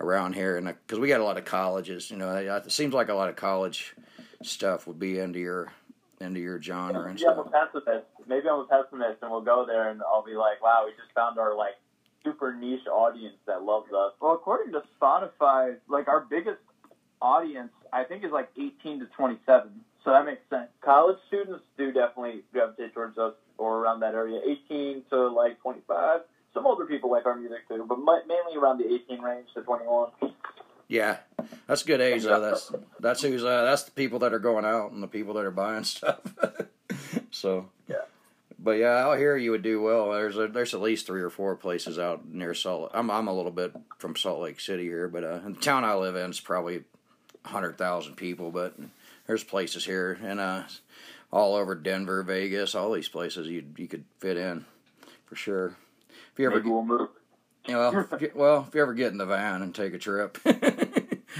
[0.00, 2.10] around here, and because we got a lot of colleges.
[2.10, 3.94] You know, it seems like a lot of college
[4.42, 5.72] stuff would be into your
[6.20, 7.52] into your genre and Maybe I'm a stuff.
[7.72, 8.06] pessimist.
[8.26, 11.12] Maybe I'm a pessimist, and we'll go there, and I'll be like, wow, we just
[11.14, 11.74] found our like
[12.24, 14.12] super niche audience that loves us.
[14.20, 16.58] Well, according to Spotify, like our biggest
[17.20, 19.70] audience, I think, is like 18 to 27.
[20.04, 20.68] So that makes sense.
[20.82, 26.20] College students do definitely gravitate towards us or around that area, 18 to like 25.
[26.52, 30.10] Some older people like our music too, but mainly around the 18 range to 21.
[30.88, 31.16] Yeah,
[31.66, 32.40] that's good age though.
[32.40, 35.44] That's that's who's uh, that's the people that are going out and the people that
[35.44, 36.20] are buying stuff.
[37.30, 37.96] so Yeah.
[38.58, 40.12] but yeah, out here you would do well.
[40.12, 42.90] There's a, there's at least three or four places out near Salt.
[42.94, 45.94] I'm I'm a little bit from Salt Lake City here, but uh, the town I
[45.94, 46.82] live in is probably
[47.44, 48.50] hundred thousand people.
[48.50, 48.74] But
[49.26, 50.64] there's places here and uh,
[51.32, 54.64] all over Denver, Vegas, all these places you you could fit in
[55.26, 55.76] for sure.
[56.32, 57.08] If you ever Maybe we'll move.
[57.66, 59.98] yeah, well, if you, well, if you ever get in the van and take a
[59.98, 60.38] trip,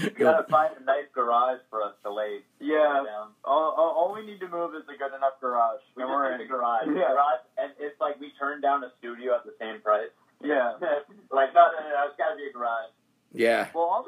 [0.03, 2.39] You gotta find a nice garage for us to lay.
[2.59, 3.03] Yeah.
[3.45, 5.79] All, all, all we need to move is a good enough garage.
[5.95, 6.47] We and just we're need in.
[6.47, 6.87] the garage.
[6.87, 7.15] Yeah.
[7.15, 10.11] Garage, and it's like we turned down a studio at the same price.
[10.43, 10.73] Yeah.
[11.31, 12.91] like no, no, no, no, it's gotta be a garage.
[13.31, 13.67] Yeah.
[13.73, 14.05] Well, all,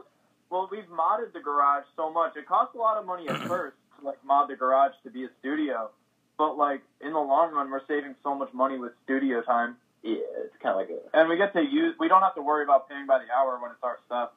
[0.50, 2.36] well, we've modded the garage so much.
[2.38, 5.26] It costs a lot of money at first to like mod the garage to be
[5.26, 5.90] a studio,
[6.38, 10.18] but like in the long run, we're saving so much money with studio time, Yeah,
[10.46, 11.18] it's kind of like a.
[11.20, 11.96] and we get to use.
[12.00, 14.30] We don't have to worry about paying by the hour when it's our stuff.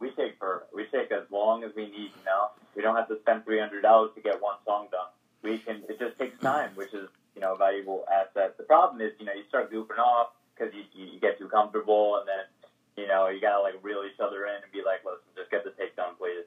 [0.00, 2.10] We take for we take as long as we need.
[2.18, 5.08] You know, we don't have to spend three hundred dollars to get one song done.
[5.42, 5.82] We can.
[5.88, 8.56] It just takes time, which is you know a valuable asset.
[8.58, 11.48] The problem is you know you start goofing off because you, you you get too
[11.48, 12.44] comfortable, and then
[12.96, 15.62] you know you gotta like reel each other in and be like, listen, just get
[15.64, 16.44] the take done, please.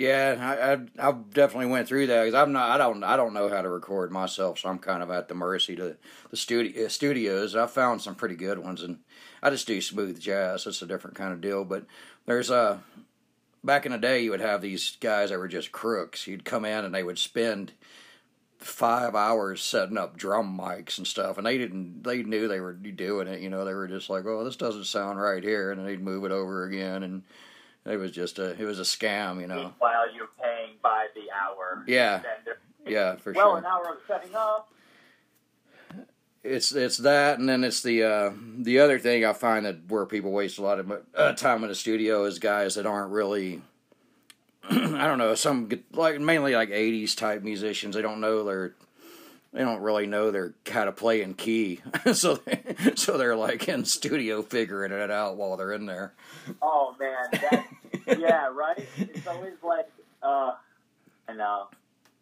[0.00, 3.34] Yeah, I, I I definitely went through that because I'm not I don't I don't
[3.34, 5.98] know how to record myself, so I'm kind of at the mercy to
[6.30, 7.54] the studio studios.
[7.54, 9.00] I found some pretty good ones, and
[9.42, 10.66] I just do smooth jazz.
[10.66, 11.66] It's a different kind of deal.
[11.66, 11.84] But
[12.24, 12.78] there's uh
[13.62, 16.26] back in the day, you would have these guys that were just crooks.
[16.26, 17.72] You'd come in and they would spend
[18.56, 22.72] five hours setting up drum mics and stuff, and they didn't they knew they were
[22.72, 23.40] doing it.
[23.42, 26.24] You know, they were just like, oh, this doesn't sound right here, and they'd move
[26.24, 27.22] it over again and.
[27.86, 29.72] It was just a it was a scam, you know.
[29.78, 31.84] While you're paying by the hour.
[31.86, 32.22] Yeah.
[32.86, 33.54] Yeah, for well, sure.
[33.54, 34.72] Well, an hour of setting up.
[36.42, 40.06] It's it's that, and then it's the uh, the other thing I find that where
[40.06, 43.60] people waste a lot of uh, time in the studio is guys that aren't really.
[44.70, 47.94] I don't know some like mainly like '80s type musicians.
[47.94, 48.74] They don't know their
[49.52, 51.80] they don't really know their how to play in key,
[52.12, 52.62] so they,
[52.94, 56.14] so they're like in studio figuring it out while they're in there.
[56.62, 57.66] Oh man, that,
[58.18, 58.86] yeah, right.
[58.98, 59.90] It's always like,
[60.22, 60.52] uh,
[61.28, 61.68] I know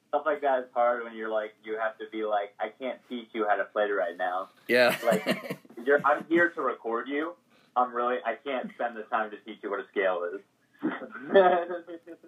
[0.09, 2.99] stuff like that is hard when you're like, you have to be like, I can't
[3.09, 4.49] teach you how to play it right now.
[4.67, 7.35] Yeah, Like, you're, I'm here to record you.
[7.77, 10.41] I'm really, I can't spend the time to teach you what a scale is.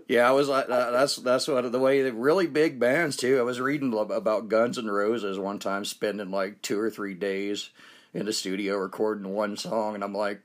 [0.09, 3.39] Yeah, I was like that, that's that's what the way the really big bands too.
[3.39, 7.71] I was reading about Guns N' Roses one time spending like two or three days
[8.13, 10.41] in the studio recording one song, and I'm like,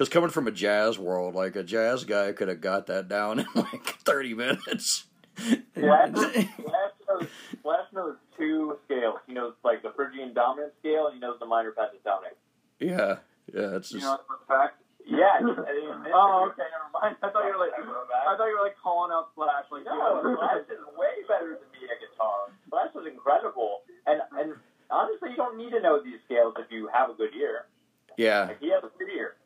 [0.00, 3.40] because coming from a jazz world, like a jazz guy could have got that down
[3.40, 5.04] in like thirty minutes.
[5.36, 7.28] Flash, Flash, knows,
[7.60, 9.20] Flash knows two scales.
[9.26, 12.32] He knows like the Phrygian dominant scale, and he knows the minor pentatonic.
[12.80, 13.20] Yeah,
[13.52, 14.80] yeah, it's You just know, for a fact.
[15.04, 15.36] Yeah.
[15.36, 17.16] I Oh, okay, never mind.
[17.20, 20.24] I thought you were like, I thought you were like calling out Slash, like No,
[20.24, 22.48] you Flash is way better than me at guitar.
[22.72, 24.56] Flash is incredible, and and
[24.88, 27.68] honestly, you don't need to know these scales if you have a good ear.
[28.16, 29.36] yeah, Like he has a good ear.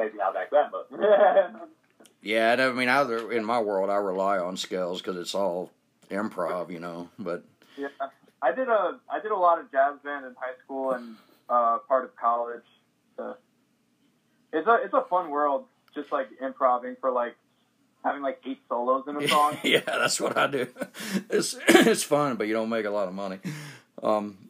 [0.00, 0.88] Maybe not back then, but
[2.22, 2.56] yeah.
[2.58, 5.70] I mean, I, in my world, I rely on scales because it's all
[6.10, 7.10] improv, you know.
[7.18, 7.44] But
[7.76, 7.88] Yeah,
[8.40, 11.16] I did a I did a lot of jazz band in high school and
[11.50, 12.64] uh, part of college.
[13.16, 13.36] So
[14.54, 17.36] it's a it's a fun world, just like improving for like
[18.02, 19.58] having like eight solos in a song.
[19.64, 20.66] yeah, that's what I do.
[21.28, 23.38] It's it's fun, but you don't make a lot of money.
[24.02, 24.48] Um,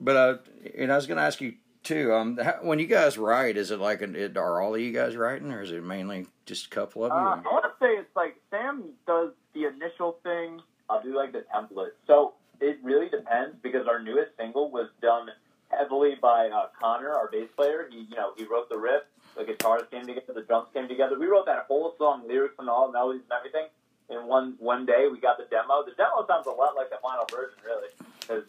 [0.00, 1.54] but I and I was going to ask you
[1.84, 2.12] too.
[2.12, 4.92] Um, how, when you guys write, is it like an, it, are all of you
[4.92, 7.16] guys writing, or is it mainly just a couple of you?
[7.16, 10.60] Uh, I want to say it's like Sam does the initial thing.
[10.90, 11.92] I'll do like the template.
[12.06, 15.28] So it really depends because our newest single was done
[15.70, 17.88] heavily by uh, Connor, our bass player.
[17.90, 19.02] He, you know, he wrote the riff,
[19.36, 21.18] the guitars came together, the drums came together.
[21.18, 23.68] We wrote that whole song, lyrics and all, melodies and everything.
[24.10, 25.82] In one one day, we got the demo.
[25.82, 27.88] The demo sounds a lot like the final version, really.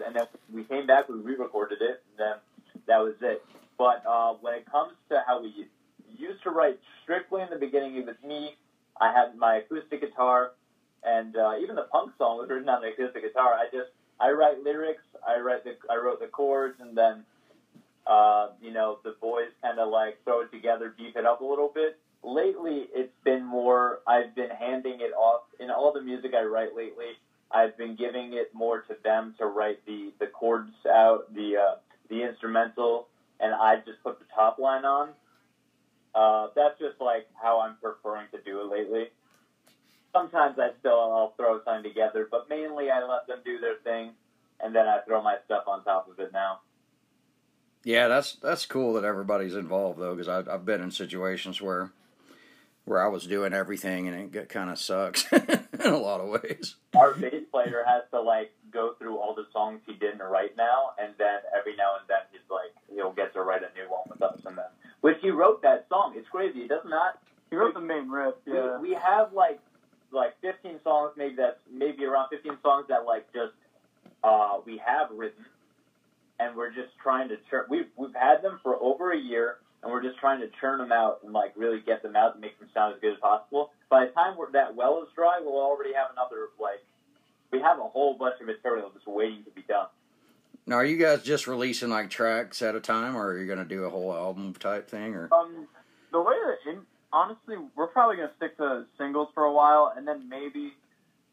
[0.06, 2.36] and then we came back, we re-recorded it, and then
[2.88, 3.44] that was it.
[3.78, 5.68] But uh, when it comes to how we
[6.18, 8.56] used to write strictly in the beginning, it was me.
[9.00, 10.52] I had my acoustic guitar,
[11.04, 13.54] and uh, even the punk song was written on an acoustic guitar.
[13.54, 17.24] I just I write lyrics, I write the I wrote the chords, and then
[18.08, 21.46] uh, you know the boys kind of like throw it together, beef it up a
[21.46, 22.00] little bit.
[22.24, 24.00] Lately, it's been more.
[24.08, 27.20] I've been handing it off in all the music I write lately.
[27.52, 31.76] I've been giving it more to them to write the the chords out, the uh,
[32.10, 33.08] the instrumental,
[33.39, 35.10] and I just put the top line on.
[36.14, 39.10] Uh, that's just like how I'm preferring to do it lately
[40.16, 44.12] sometimes I still I'll throw something together, but mainly I let them do their thing,
[44.62, 46.62] and then I throw my stuff on top of it now.
[47.84, 51.91] Yeah, that's that's cool that everybody's involved though, because I've I've been in situations where
[52.86, 55.26] where I was doing everything and it kind of sucks
[55.86, 56.76] in a lot of ways.
[56.96, 60.92] Our bass player has to like go through all the songs he didn't write now,
[61.00, 64.02] and then every now and then he's like he'll get to write a new one
[64.10, 64.66] with us, and then
[65.02, 66.14] which he wrote that song.
[66.16, 66.64] It's crazy.
[66.64, 67.20] He does not.
[67.50, 68.36] He wrote the main riff.
[68.46, 68.80] Yeah.
[68.80, 69.60] We, we have like
[70.12, 73.54] like 15 songs, maybe that's maybe around 15 songs that like just
[74.24, 75.46] uh, we have written,
[76.40, 77.38] and we're just trying to.
[77.50, 80.80] Tr- we've we've had them for over a year, and we're just trying to churn
[80.80, 83.20] them out and like really get them out and make them sound as good as
[83.20, 83.72] possible.
[83.90, 86.84] By the time we're, that well is dry, we'll already have another like
[87.52, 89.86] we have a whole bunch of material just waiting to be done.
[90.66, 93.64] Now, are you guys just releasing like tracks at a time, or are you gonna
[93.64, 95.14] do a whole album type thing?
[95.14, 95.68] Or Um,
[96.12, 96.82] the way that, in,
[97.14, 100.74] honestly, we're probably gonna stick to singles for a while, and then maybe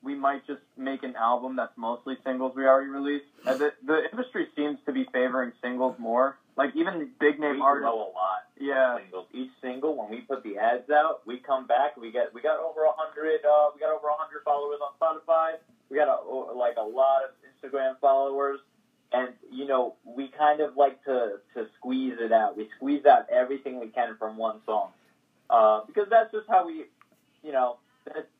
[0.02, 3.24] we might just make an album that's mostly singles we already released.
[3.44, 6.36] The the industry seems to be favoring singles more.
[6.56, 7.88] Like even big name we artists.
[7.88, 8.44] grow a lot.
[8.60, 8.98] Yeah.
[8.98, 9.26] Singles.
[9.32, 11.96] Each single, when we put the ads out, we come back.
[11.96, 13.40] We get we got over a hundred.
[13.44, 15.54] Uh, we got over a hundred followers on Spotify.
[15.90, 18.60] We got a, like a lot of Instagram followers,
[19.12, 22.56] and you know we kind of like to to squeeze it out.
[22.56, 24.90] We squeeze out everything we can from one song,
[25.50, 26.84] uh, because that's just how we,
[27.42, 27.78] you know.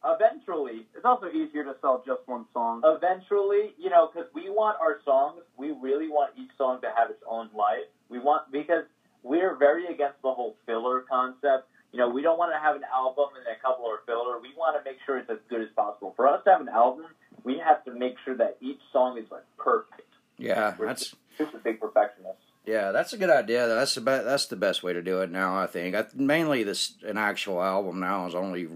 [0.05, 2.83] Eventually, It's also easier to sell just one song.
[2.85, 7.11] eventually, you know, because we want our songs, we really want each song to have
[7.11, 7.87] its own life.
[8.13, 8.85] We want because
[9.25, 11.69] we're very against the whole filler concept.
[11.93, 14.39] You know, we don't want to have an album and a couple are filler.
[14.41, 16.13] We want to make sure it's as good as possible.
[16.17, 17.07] For us to have an album,
[17.45, 20.09] we have to make sure that each song is like perfect.
[20.39, 22.39] yeah, We're that's just a big perfectionist.
[22.67, 23.67] yeah, that's a good idea.
[23.69, 25.59] That's the be- that's the best way to do it now.
[25.59, 28.69] I think I, mainly this an actual album now is only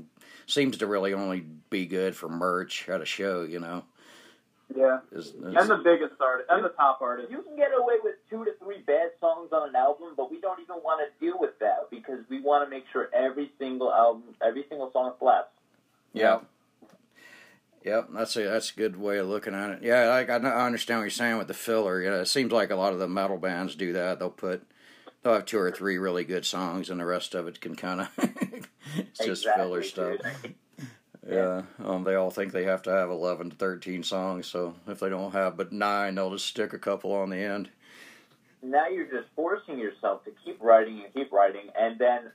[0.47, 3.43] seems to really only be good for merch at a show.
[3.43, 3.85] You know,
[4.75, 4.99] Yeah.
[5.13, 7.31] Is- And the biggest artist, and the top artist.
[7.31, 10.41] You can get away with two to three bad songs on an album, but we
[10.41, 13.93] don't even want to deal with that because we want to make sure every single
[13.93, 15.49] album, every single song slaps.
[16.13, 16.41] Yeah.
[17.85, 19.83] Yep, that's a that's a good way of looking at it.
[19.85, 22.03] Yeah, like I, I understand what you're saying with the filler.
[22.03, 24.19] Yeah, it seems like a lot of the metal bands do that.
[24.19, 24.67] They'll put
[25.23, 28.01] they'll have two or three really good songs, and the rest of it can kind
[28.01, 28.09] of
[28.97, 30.17] it's just Exactly, filler stuff.
[31.29, 34.47] Yeah, um, they all think they have to have eleven to thirteen songs.
[34.47, 37.71] So if they don't have but nine, they'll just stick a couple on the end.
[38.63, 42.31] now you're just forcing yourself to keep writing and keep writing, and then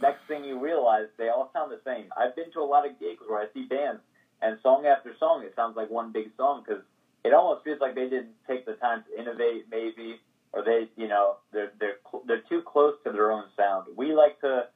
[0.00, 2.06] next thing you realize, they all sound the same.
[2.16, 4.00] I've been to a lot of gigs where I see bands,
[4.42, 6.82] and song after song, it sounds like one big song because
[7.24, 10.20] it almost feels like they didn't take the time to innovate, maybe,
[10.52, 13.86] or they, you know, they're they're cl- they're too close to their own sound.
[13.96, 14.68] We like to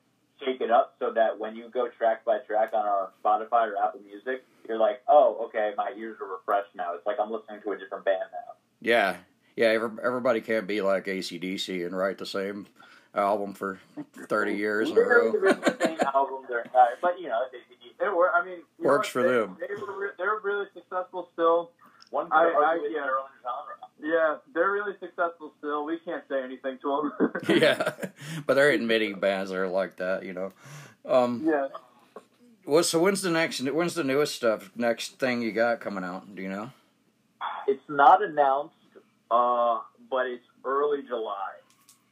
[0.45, 3.77] shake it up so that when you go track by track on our Spotify or
[3.83, 6.95] Apple Music, you're like, oh, okay, my ears are refreshed now.
[6.95, 8.55] It's like I'm listening to a different band now.
[8.81, 9.17] Yeah,
[9.57, 9.67] yeah.
[9.69, 12.67] Every, everybody can't be like ACDC and write the same
[13.15, 13.79] album for
[14.29, 15.33] thirty years in a row.
[15.33, 17.59] The same album their entire, but you know, they,
[17.99, 19.57] they, It wor- I mean, you know Works for they, them.
[19.61, 21.71] They were, they were really successful still.
[22.11, 23.03] one I- I- yeah.
[23.03, 23.75] their own genre.
[24.03, 25.85] Yeah, they're really successful still.
[25.85, 27.33] We can't say anything to them.
[27.61, 27.93] yeah,
[28.47, 30.53] but they're admitting bands that are like that, you know.
[31.05, 31.69] Um, yeah.
[32.65, 33.61] well, so when's the next?
[33.61, 34.71] When's the newest stuff?
[34.75, 36.35] Next thing you got coming out?
[36.35, 36.71] Do you know?
[37.67, 38.75] It's not announced,
[39.31, 39.81] uh,
[40.11, 41.53] but it's early July.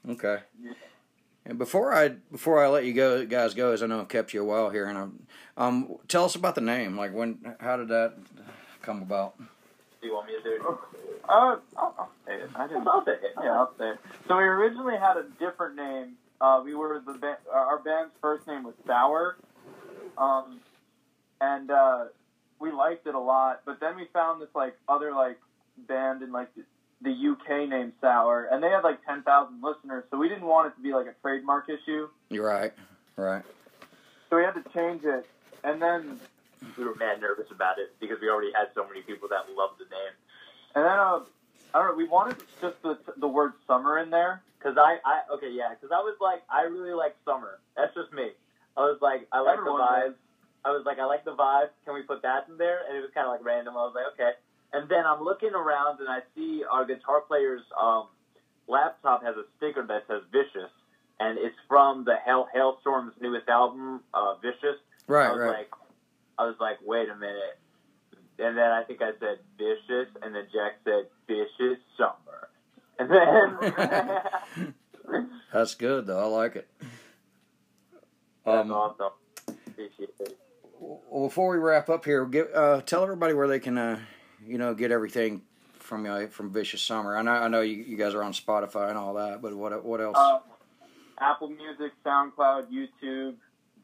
[0.09, 0.39] Okay.
[1.45, 4.35] And before I before I let you go, guys go, as I know I've kept
[4.35, 5.27] you a while here, and I'm,
[5.57, 6.97] um, tell us about the name.
[6.97, 8.15] Like when, how did that
[8.83, 9.39] come about?
[9.39, 10.63] Do you want me to do it?
[11.29, 12.51] Uh, I'll, I'll say it.
[12.55, 12.89] I didn't.
[12.89, 13.21] I'll say it.
[13.43, 13.99] Yeah, I'll say it.
[14.27, 16.15] So we originally had a different name.
[16.41, 19.37] Uh, we were the ba- our band's first name was Sour,
[20.17, 20.61] um,
[21.41, 22.05] and uh,
[22.61, 23.61] we liked it a lot.
[23.65, 25.39] But then we found this like other like
[25.89, 26.63] band in like the,
[27.03, 30.05] the UK named Sour, and they had like ten thousand listeners.
[30.11, 32.09] So we didn't want it to be like a trademark issue.
[32.31, 32.73] You're right,
[33.17, 33.43] right.
[34.31, 35.27] So we had to change it.
[35.65, 36.21] And then
[36.77, 39.79] We were mad nervous about it because we already had so many people that loved
[39.81, 40.15] the name.
[40.75, 41.21] And then uh,
[41.75, 41.95] I don't know.
[41.97, 44.43] We wanted just the the word summer in there.
[44.61, 47.61] Cause I, I okay, yeah, cause I was like, I really like summer.
[47.77, 48.31] That's just me.
[48.77, 50.13] I was like, I like Everyone the does.
[50.13, 50.19] vibes.
[50.65, 51.71] I was like, I like the vibes.
[51.85, 52.81] Can we put that in there?
[52.89, 53.75] And it was kind of like random.
[53.75, 54.33] I was like, okay.
[54.73, 58.09] And then I'm looking around and I see our guitar player's um,
[58.67, 60.71] laptop has a sticker that says "Vicious,"
[61.21, 65.49] and it's from the Hail Halestorm's newest album, uh, "Vicious." Right, I was right.
[65.59, 65.71] like,
[66.39, 67.59] I was like, wait a minute.
[68.41, 72.49] And then I think I said "Vicious," and then Jack said "Vicious Summer,"
[72.99, 74.75] and then.
[75.53, 76.19] That's good though.
[76.21, 76.69] I like it.
[78.45, 79.13] That's Um, awesome.
[79.67, 80.39] Appreciate it.
[80.79, 83.99] well, before we wrap up here, give, uh, tell everybody where they can, uh,
[84.47, 85.43] you know, get everything
[85.79, 87.17] from uh, from Vicious Summer.
[87.17, 89.85] I know, I know you, you guys are on Spotify and all that, but what
[89.85, 90.17] what else?
[90.17, 90.39] Uh,
[91.21, 93.35] Apple Music, SoundCloud, YouTube,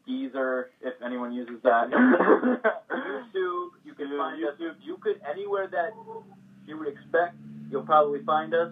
[0.07, 1.89] Deezer, if anyone uses that.
[1.91, 4.53] YouTube, you can Yeah, find us.
[4.83, 5.91] You could anywhere that
[6.67, 7.35] you would expect,
[7.71, 8.71] you'll probably find us.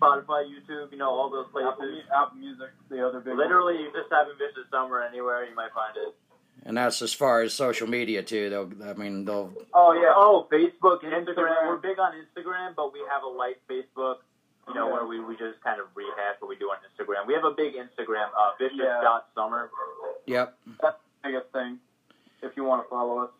[0.00, 1.70] Spotify, YouTube, you know, all those places.
[1.72, 5.72] Apple, Apple Music, the other big Literally, you just have Vicious Summer anywhere, you might
[5.72, 6.14] find it.
[6.66, 8.50] and that's as far as social media too.
[8.50, 9.52] They'll, I mean, they'll.
[9.72, 10.12] Oh yeah.
[10.14, 11.24] Oh, Facebook, Instagram.
[11.26, 11.66] Instagram.
[11.68, 14.16] We're big on Instagram, but we have a light Facebook.
[14.68, 17.26] you know, where we, we just kind of rehash what we do on Instagram.
[17.28, 19.00] We have a big Instagram, uh, Vicious Yeah.
[19.00, 19.70] dot Summer.
[20.26, 20.56] Yep.
[20.82, 21.78] That's the biggest thing.
[22.42, 23.30] If you want to follow us.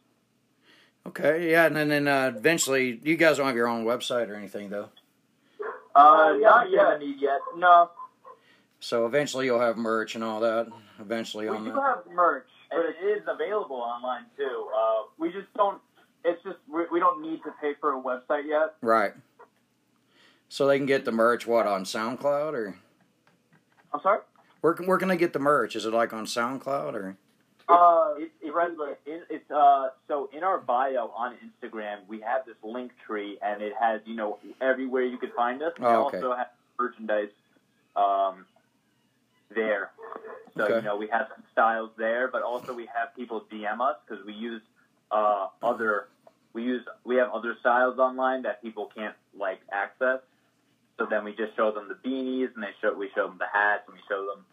[1.07, 1.51] Okay.
[1.51, 4.71] Yeah, and then, then uh, eventually, you guys don't have your own website or anything
[4.71, 4.89] though.
[5.95, 6.99] Uh, yeah, not yet.
[7.01, 7.39] Need yet.
[7.57, 7.91] No,
[8.81, 10.69] So eventually, you'll have merch and all that.
[10.99, 11.81] Eventually, we on do that.
[11.81, 14.67] have merch, but it is available online too.
[14.75, 15.81] Uh, we just don't.
[16.25, 18.75] It's just we, we don't need to pay for a website yet.
[18.81, 19.13] Right.
[20.49, 22.79] So they can get the merch what on SoundCloud or
[23.93, 24.21] I'm sorry.
[24.65, 25.77] Where can, where can they get the merch?
[25.77, 27.17] Is it like on SoundCloud or?
[27.69, 32.57] Uh, it, it, it, it's uh so in our bio on Instagram we have this
[32.63, 35.73] link tree and it has you know everywhere you could find us.
[35.79, 36.17] We Oh, okay.
[36.19, 36.47] also have
[36.79, 37.29] merchandise
[37.95, 38.47] um
[39.55, 39.91] there.
[40.57, 40.77] So Okay.
[40.77, 44.25] you know we have some styles there, but also we have people DM us because
[44.25, 44.63] we use
[45.11, 46.09] uh other
[46.55, 50.21] we use we have other styles online that people can't like access.
[50.99, 53.47] So then we just show them the beanies and they show we show them the
[53.53, 54.45] hats and we show them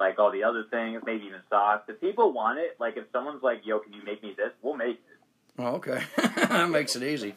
[0.00, 1.84] like all the other things, maybe even socks.
[1.88, 4.76] If people want it, like if someone's like, "Yo, can you make me this?" We'll
[4.76, 5.18] make it.
[5.58, 6.02] Oh, okay.
[6.16, 7.34] that makes it easy.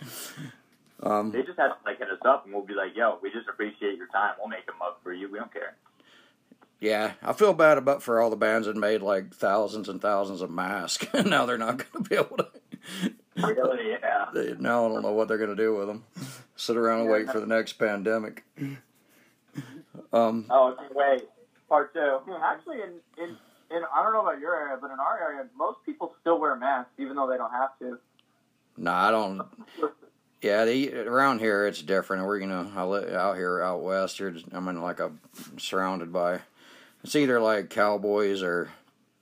[1.02, 3.32] Um, They just have to like hit us up, and we'll be like, "Yo, we
[3.32, 4.34] just appreciate your time.
[4.40, 5.32] We'll make a mug for you.
[5.32, 5.76] We don't care."
[6.82, 10.42] yeah, I feel bad about for all the bands that made like thousands and thousands
[10.42, 11.06] of masks.
[11.14, 12.48] And now they're not going to be able to.
[13.44, 13.92] Really?
[14.02, 14.26] Yeah.
[14.34, 16.04] They, now I don't know what they're going to do with them.
[16.56, 18.44] Sit around and wait for the next pandemic.
[20.14, 21.24] Um, Oh, wait.
[21.68, 22.20] Part two.
[22.42, 23.30] Actually, in, in
[23.72, 26.56] in I don't know about your area, but in our area, most people still wear
[26.56, 28.00] masks, even though they don't have to.
[28.78, 29.42] no, I don't.
[30.42, 32.26] Yeah, they, around here it's different.
[32.26, 34.20] We're you know I li- out here out west.
[34.20, 35.20] You're just, I mean like I'm
[35.58, 36.40] surrounded by.
[37.04, 38.70] It's either like cowboys or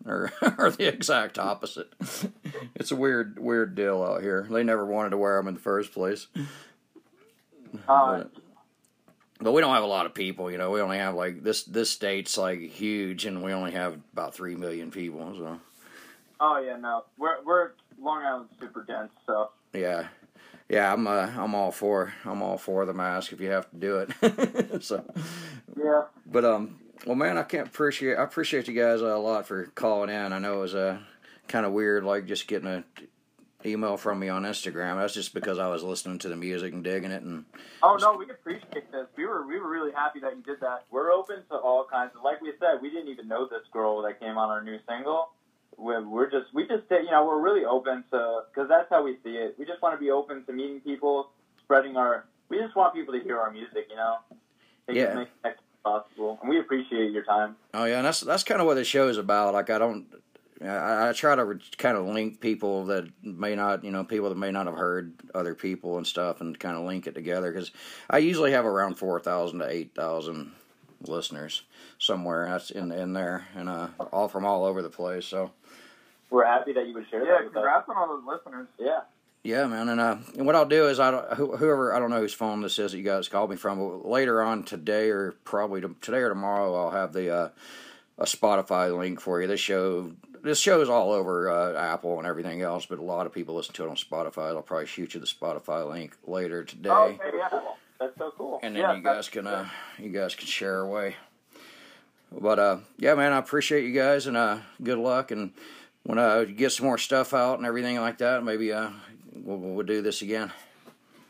[0.06, 1.91] or or the exact opposite.
[2.76, 4.48] it's a weird weird deal out here.
[4.50, 6.28] They never wanted to wear them in the first place.
[6.36, 8.32] Uh, But,
[9.39, 10.50] but we don't have a lot of people.
[10.52, 13.98] You know, we only have like this this state's like huge, and we only have
[14.14, 15.34] about three million people.
[15.36, 15.60] So
[16.39, 17.72] oh yeah, no, we're we're
[18.02, 20.08] Long Island's super dense, so yeah.
[20.70, 23.78] Yeah, I'm uh, I'm all for I'm all for the mask if you have to
[23.78, 24.84] do it.
[24.84, 25.04] so
[25.82, 26.04] yeah.
[26.26, 30.10] But um, well, man, I can't appreciate I appreciate you guys a lot for calling
[30.10, 30.34] in.
[30.34, 31.00] I know it was uh,
[31.48, 32.84] kind of weird, like just getting a
[33.66, 34.98] email from me on Instagram.
[34.98, 37.45] That's just because I was listening to the music and digging it, and
[37.84, 39.08] Oh no, we appreciate this.
[39.16, 40.86] We were we were really happy that you did that.
[40.91, 42.24] We're open to all kinds of.
[42.24, 45.30] Like we said, we didn't even know this girl that came on our new single.
[45.78, 49.18] We're, we're just we just you know we're really open to because that's how we
[49.24, 49.56] see it.
[49.60, 51.32] We just want to be open to meeting people,
[51.64, 52.26] spreading our.
[52.50, 54.18] We just want people to hear our music, you know.
[54.89, 55.04] Yeah.
[55.04, 55.58] it make it
[55.88, 57.56] possible, and we appreciate your time.
[57.74, 59.54] oh yeah, and that's that's kind of what the show is about.
[59.54, 60.06] Like I don't.
[60.60, 64.30] I, I try to re- kind of link people that may not, you know, people
[64.30, 67.52] that may not have heard other people and stuff, and kind of link it together.
[67.52, 67.70] Because
[68.10, 70.52] I usually have around four thousand to eight thousand
[71.06, 71.62] listeners
[72.00, 72.48] somewhere.
[72.50, 75.26] That's in in there, and uh, all from all over the place.
[75.26, 75.52] So
[76.32, 77.54] We're happy that you would share Yeah, that with us.
[77.54, 78.68] congrats on all those listeners.
[78.80, 79.02] Yeah.
[79.44, 82.34] Yeah, man, and uh, and what I'll do is I whoever I don't know whose
[82.34, 85.82] phone this is that you guys called me from, but later on today or probably
[86.02, 87.50] today or tomorrow I'll have the uh,
[88.18, 89.48] a Spotify link for you.
[89.48, 90.12] This show
[90.44, 93.56] this show is all over uh, Apple and everything else, but a lot of people
[93.56, 94.50] listen to it on Spotify.
[94.50, 97.60] I'll probably shoot you the Spotify link later today, Okay, yeah.
[98.00, 98.60] That's so cool.
[98.64, 101.16] and then yeah, you guys can uh, you guys can share away.
[102.32, 105.32] But uh, yeah, man, I appreciate you guys and uh, good luck.
[105.32, 105.54] And
[106.04, 108.90] when I get some more stuff out and everything like that, maybe uh,
[109.44, 110.52] we'll, we'll do this again.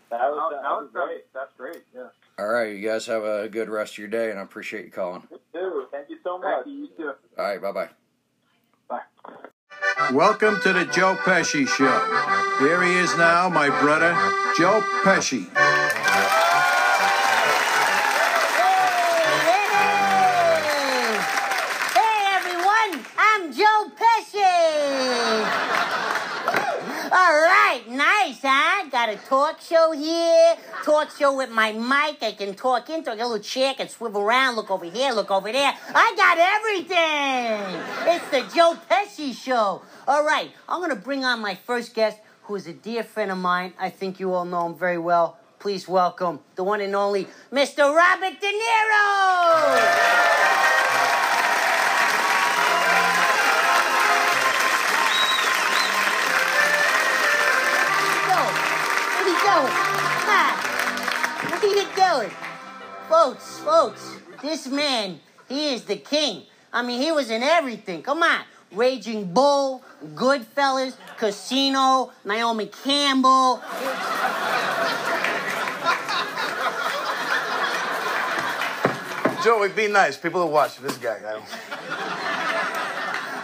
[0.10, 1.34] That was, that that was was great.
[1.34, 1.84] That's great.
[1.94, 2.08] Yeah.
[2.40, 4.92] All right, you guys have a good rest of your day, and I appreciate you
[4.92, 5.24] calling.
[5.54, 6.64] Dude, thank you so much.
[6.64, 6.74] Thank you.
[6.84, 7.12] You too.
[7.38, 7.90] All right, bye bye
[8.88, 9.02] bye.
[10.14, 12.58] Welcome to the Joe Pesci Show.
[12.60, 14.14] Here he is now, my brother,
[14.58, 15.50] Joe Pesci.
[21.94, 24.46] Hey everyone, I'm Joe Pesci.
[27.12, 28.87] All right, nice, huh?
[28.98, 32.24] Got a talk show here, talk show with my mic.
[32.24, 35.52] I can talk into a little chair, can swivel around, look over here, look over
[35.52, 35.72] there.
[35.94, 37.62] I got everything.
[38.12, 39.84] It's the Joe Pesci Show.
[40.08, 43.38] All right, I'm gonna bring on my first guest, who is a dear friend of
[43.38, 43.74] mine.
[43.78, 45.38] I think you all know him very well.
[45.60, 47.96] Please welcome the one and only Mr.
[47.96, 50.67] Robert De Niro.
[59.48, 59.56] What
[61.64, 61.88] are you doing?
[61.88, 62.20] Come on.
[62.20, 62.32] You doing?
[63.08, 66.44] Folks, folks, this man, he is the king.
[66.74, 68.04] I mean, he was in everything.
[68.04, 68.42] Come on.
[68.74, 69.82] Raging Bull,
[70.16, 73.62] Goodfellas, Casino, Naomi Campbell.
[79.44, 80.18] Joey, be nice.
[80.18, 81.16] People are watching this guy.
[81.18, 81.44] I don't...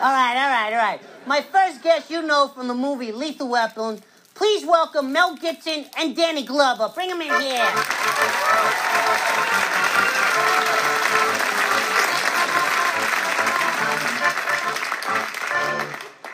[0.02, 1.00] All right, all right, all right.
[1.26, 4.02] My first guest you know from the movie Lethal Weapon.
[4.36, 6.90] Please welcome Mel Gibson and Danny Glover.
[6.94, 7.70] Bring them in here.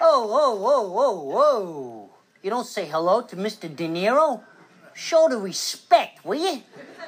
[0.01, 2.09] Oh, whoa, whoa, whoa, whoa.
[2.41, 3.73] You don't say hello to Mr.
[3.73, 4.41] De Niro?
[4.93, 6.63] Show the respect, will you?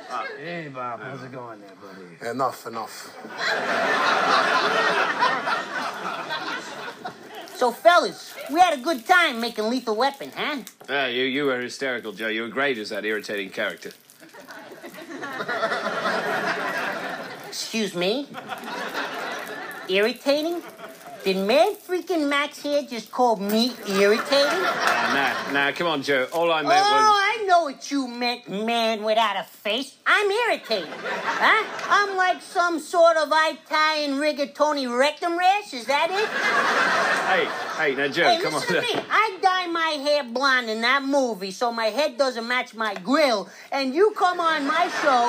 [0.10, 2.30] Uh, hey, Bob, how's it going there, buddy?
[2.32, 3.16] Enough, enough.
[7.62, 10.62] So, fellas, we had a good time making Lethal Weapon, huh?
[10.90, 12.28] Ah, you, you were hysterical, Joe.
[12.28, 13.92] You were great as that irritating character.
[17.50, 18.28] Excuse me?
[19.88, 20.64] Irritating?
[21.24, 24.64] Did man freaking Max here just call me irritating?
[24.64, 26.28] Nah, nah, nah, come on, Joe.
[26.34, 27.31] All I Oh, meant was.
[27.52, 29.98] I know what you meant, man without a face.
[30.08, 30.88] I'm irritated.
[30.88, 31.66] Huh?
[31.90, 35.74] I'm like some sort of Italian rigatoni rectum rash.
[35.74, 36.30] Is that it?
[37.28, 38.84] Hey, hey, now, Joe, hey, come listen on.
[38.84, 39.04] to me.
[39.10, 43.50] I dye my hair blonde in that movie so my head doesn't match my grill.
[43.74, 45.28] And you come on my show.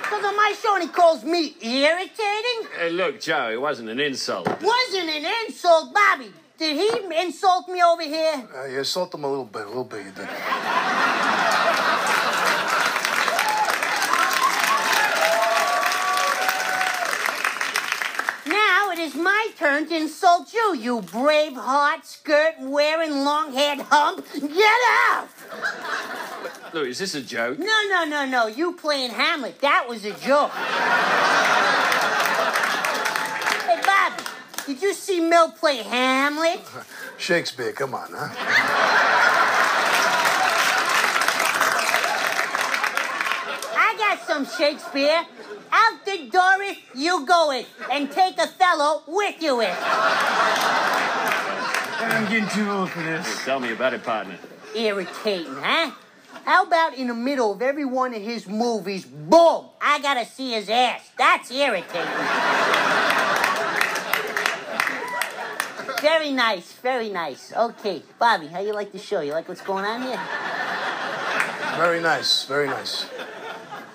[0.00, 2.68] Because on my show and he calls me irritating?
[2.78, 4.46] Hey, look, Joe, it wasn't an insult.
[4.46, 6.32] Wasn't an insult, Bobby.
[6.58, 6.90] Did he
[7.22, 8.48] insult me over here?
[8.52, 10.06] Uh, you insult him a little bit, a little bit.
[10.06, 10.28] You did.
[18.44, 24.26] Now it is my turn to insult you, you Braveheart skirt wearing long haired hump.
[24.34, 24.80] Get
[25.12, 25.28] out!
[26.74, 27.60] Look, is this a joke?
[27.60, 28.48] No, no, no, no.
[28.48, 29.60] You playing Hamlet.
[29.60, 30.50] That was a joke.
[34.68, 36.60] Hey, Bobby, did you see Mel play Hamlet?
[37.18, 38.28] Shakespeare, come on, huh?
[43.76, 45.26] I got some Shakespeare.
[45.70, 49.74] Out the door if you go it, and take Othello with you it.
[52.00, 53.44] I'm getting too old for this.
[53.44, 54.38] Tell me about it, partner.
[54.74, 55.90] Irritating, huh?
[56.44, 60.52] How about in the middle of every one of his movies, boom, I gotta see
[60.52, 61.02] his ass.
[61.18, 62.08] That's irritating.
[66.00, 67.52] Very nice, very nice.
[67.52, 69.20] Okay, Bobby, how you like the show?
[69.20, 70.20] You like what's going on here?
[71.76, 73.06] Very nice, very nice.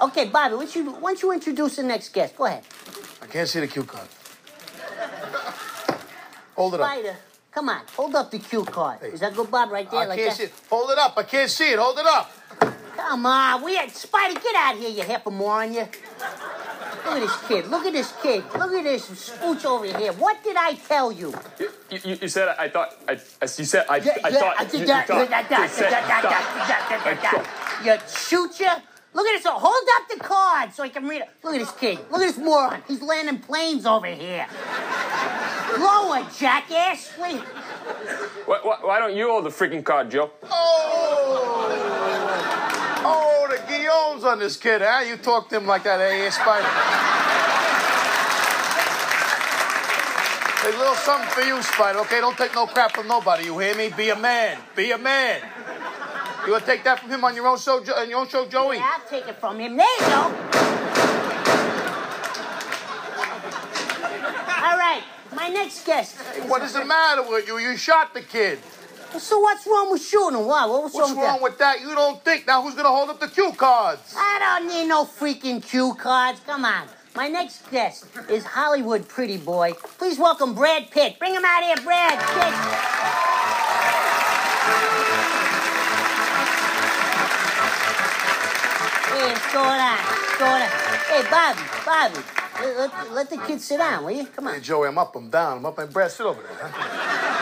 [0.01, 2.35] Okay, Bobby, why don't you, why don't you introduce the next guest?
[2.35, 2.63] Go ahead.
[3.21, 4.07] I can't see the cue card.
[6.55, 6.87] Hold it up.
[6.87, 7.15] Spider,
[7.51, 9.01] come on, hold up the cue card.
[9.03, 10.01] Is that good, Bob, right there?
[10.01, 10.37] I like can't that?
[10.37, 10.53] see it.
[10.69, 11.17] Hold it up.
[11.17, 11.79] I can't see it.
[11.79, 12.31] Hold it up.
[12.95, 15.87] Come on, we had Spider, get out of here, you hippo moron, you.
[17.05, 17.67] Look at this kid.
[17.67, 18.43] Look at this kid.
[18.57, 20.13] Look at this spooch over here.
[20.13, 21.33] What did I tell you?
[21.59, 21.69] You,
[22.03, 24.63] you, you said I thought I, I you said I, Yeah, I yeah, thought I
[24.63, 25.07] you, did you that.
[25.07, 26.43] thought- that, that, you said- that, that, that,
[26.89, 27.85] that, that, that.
[27.85, 28.71] You shoot you.
[29.15, 29.45] Look at this.
[29.45, 31.29] Hold up the card so I can read it.
[31.43, 31.99] Look at this kid.
[32.09, 32.81] Look at this moron.
[32.87, 34.47] He's landing planes over here.
[35.77, 37.11] Lower, jackass.
[37.19, 37.39] Wait.
[38.45, 40.31] Why, why, why don't you hold the freaking card, Joe?
[43.05, 43.42] Oh, the
[43.83, 45.03] Guillaume's on this kid, huh?
[45.03, 46.63] You talk to him like that, eh, Spider?
[50.63, 52.21] Hey, little something for you, Spider, okay?
[52.21, 53.89] Don't take no crap from nobody, you hear me?
[53.89, 54.57] Be a man.
[54.73, 55.41] Be a man.
[56.45, 58.45] You gonna take that from him on your own show, Jo- on your own show,
[58.45, 58.77] Joey?
[58.77, 59.75] Yeah, I'll take it from him.
[59.75, 60.21] There you go.
[64.63, 65.03] All right,
[65.35, 66.15] my next guest.
[66.47, 67.57] What is the matter with you?
[67.57, 68.59] You shot the kid.
[69.19, 70.45] So what's wrong with shooting him?
[70.47, 70.69] What?
[70.69, 71.43] What's, What's wrong with wrong that?
[71.43, 71.81] with that?
[71.81, 72.47] You don't think.
[72.47, 74.13] Now who's gonna hold up the cue cards?
[74.17, 76.39] I don't need no freaking cue cards.
[76.45, 76.87] Come on.
[77.15, 79.73] My next guest is Hollywood pretty boy.
[79.99, 81.19] Please welcome Brad Pitt.
[81.19, 83.63] Bring him out here, Brad Pitt.
[89.13, 89.97] Hey, what's going on?
[89.97, 90.69] What's going on?
[91.07, 92.25] Hey, Bobby, Bobby,
[92.59, 94.25] let, let, let the kid sit down, will you?
[94.25, 94.55] Come on.
[94.55, 97.32] Hey, Joey, I'm up, I'm down, I'm up, and Brad, sit over there, huh?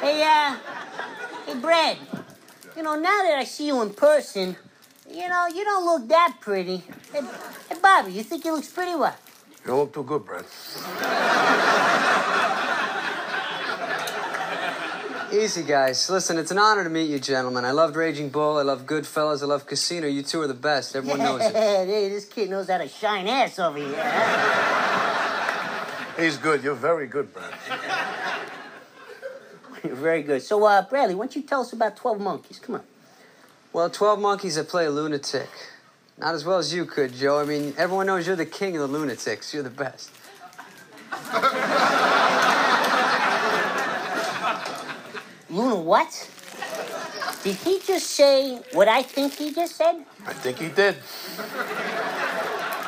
[0.00, 0.56] Hey, uh,
[1.44, 1.98] hey, Brad.
[2.76, 4.54] You know, now that I see you in person,
[5.10, 6.84] you know, you don't look that pretty.
[7.12, 7.20] Hey,
[7.68, 9.18] hey Bobby, you think he looks pretty what?
[9.64, 10.44] You don't look too good, Brad.
[15.32, 16.08] Easy, guys.
[16.08, 17.64] Listen, it's an honor to meet you, gentlemen.
[17.64, 18.56] I loved Raging Bull.
[18.56, 19.42] I love Goodfellas.
[19.42, 20.06] I love Casino.
[20.06, 20.94] You two are the best.
[20.94, 21.52] Everyone knows it.
[21.54, 23.88] hey, this kid knows how to shine ass over here.
[26.16, 26.62] He's good.
[26.62, 27.52] You're very good, Brad.
[29.94, 30.42] Very good.
[30.42, 32.58] So, uh, Bradley, why don't you tell us about 12 Monkeys?
[32.58, 32.82] Come on.
[33.72, 35.48] Well, 12 Monkeys, I play a lunatic.
[36.18, 37.38] Not as well as you could, Joe.
[37.38, 39.54] I mean, everyone knows you're the king of the lunatics.
[39.54, 40.10] You're the best.
[45.50, 46.30] Luna what?
[47.44, 50.04] Did he just say what I think he just said?
[50.26, 50.96] I think he did.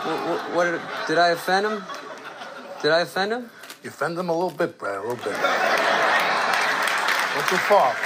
[0.05, 1.85] What, what did, did I offend him?
[2.83, 3.51] Did I offend him?
[3.83, 5.37] You offend him a little bit, Brad, a little bit.
[7.41, 7.97] Not too far.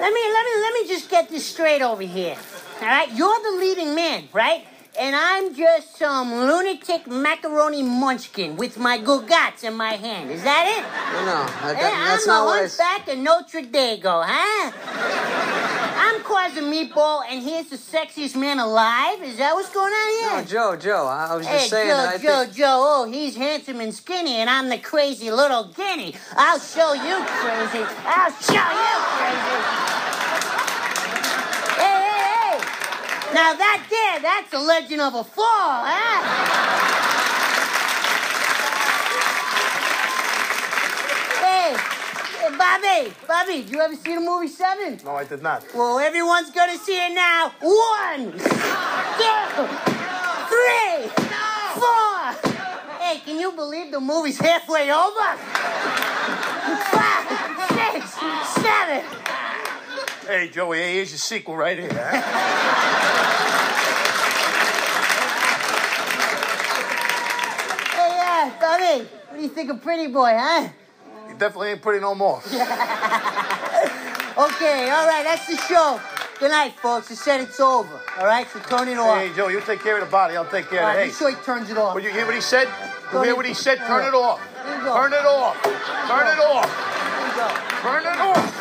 [0.00, 2.36] Let me let me let me just get this straight over here.
[2.80, 4.66] All right, you're the leading man, right?
[4.98, 10.30] And I'm just some lunatic macaroni munchkin with my gugats in my hand.
[10.32, 10.82] Is that it?
[11.14, 13.62] No, no, that, Hey, that- that's I'm not the what I s- hunchback of Notre
[13.62, 14.70] Dago, huh?
[16.04, 19.22] I'm Quasi Meatball, and here's the sexiest man alive.
[19.22, 20.36] Is that what's going on here?
[20.42, 22.56] No, Joe, Joe, I, I was just Hey, saying Joe, that I Joe, think...
[22.56, 26.16] Joe, oh, he's handsome and skinny, and I'm the crazy little guinea.
[26.36, 27.86] I'll show you crazy.
[28.02, 29.58] I'll show you crazy.
[31.78, 32.58] Hey, hey, hey.
[33.32, 36.18] Now that there, that's a legend of a fall, huh?
[41.38, 41.76] Hey,
[42.40, 44.98] hey, Bobby, Bobby, you ever see the movie Seven?
[45.04, 45.64] No, I did not.
[45.74, 47.52] Well, everyone's gonna see it now.
[47.60, 48.38] One, two,
[50.48, 51.08] three,
[51.74, 52.32] four.
[53.00, 55.36] Hey, can you believe the movie's halfway over?
[56.90, 57.26] Five,
[57.68, 58.14] six,
[58.62, 59.04] seven.
[60.26, 61.90] Hey, Joey, hey, here's your sequel right here.
[61.92, 62.20] Huh?
[67.92, 70.68] Hey, uh, Bobby, what do you think of Pretty Boy, huh?
[71.32, 72.42] You definitely ain't pretty no more.
[74.32, 76.00] Okay, all right, that's the show.
[76.40, 77.10] Good night, folks.
[77.10, 78.00] I said it's over.
[78.18, 79.18] All right, so turn it off.
[79.18, 80.36] Hey, Joe, you take care of the body.
[80.36, 81.18] I'll take care of right, the make hey.
[81.18, 81.94] sure he turns it off.
[81.94, 82.66] Well, you hear what he said?
[83.12, 83.76] You hear what he said?
[83.76, 84.40] turn it it off.
[84.64, 84.96] Go.
[84.96, 85.62] Turn it off.
[85.62, 86.64] Turn it off.
[87.36, 87.48] Go.
[87.82, 88.51] Turn it off.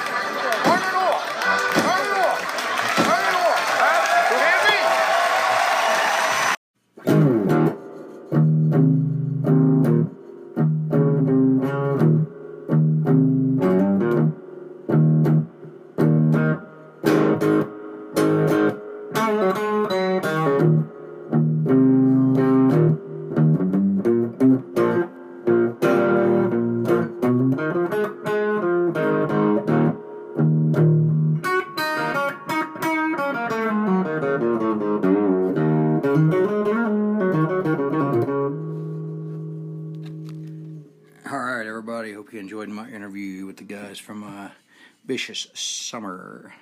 [45.05, 46.53] Vicious Summer.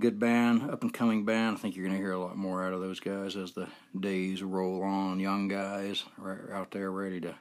[0.00, 1.56] Good band, up and coming band.
[1.56, 3.66] I think you're going to hear a lot more out of those guys as the
[3.98, 5.18] days roll on.
[5.18, 7.34] Young guys right out there ready to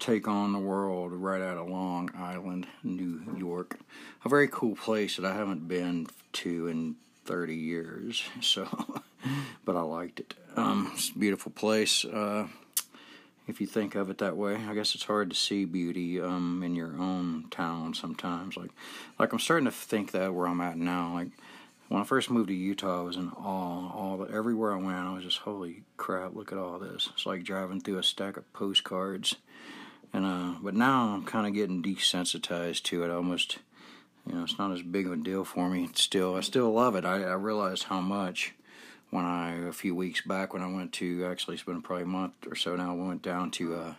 [0.00, 3.78] take on the world right out of Long Island, New York.
[4.24, 8.22] A very cool place that I haven't been to in 30 years.
[8.42, 8.66] So,
[9.64, 10.34] but I liked it.
[10.56, 12.04] Um, it's a beautiful place.
[12.04, 12.48] Uh,
[13.46, 14.56] if you think of it that way.
[14.56, 18.56] I guess it's hard to see beauty um, in your own town sometimes.
[18.56, 18.70] Like,
[19.18, 21.14] like I'm starting to think that where I'm at now.
[21.14, 21.28] Like
[21.88, 23.92] when I first moved to Utah, I was in awe.
[23.92, 26.34] All the, everywhere I went, I was just holy crap!
[26.34, 27.08] Look at all this.
[27.12, 29.36] It's like driving through a stack of postcards.
[30.12, 33.10] And uh, but now I'm kind of getting desensitized to it.
[33.10, 33.58] Almost,
[34.26, 35.88] you know, it's not as big of a deal for me.
[35.94, 37.04] Still, I still love it.
[37.04, 38.52] I, I realized how much
[39.12, 42.06] when I a few weeks back when I went to actually it's been probably a
[42.06, 42.92] month or so now.
[42.92, 43.94] I went down to uh,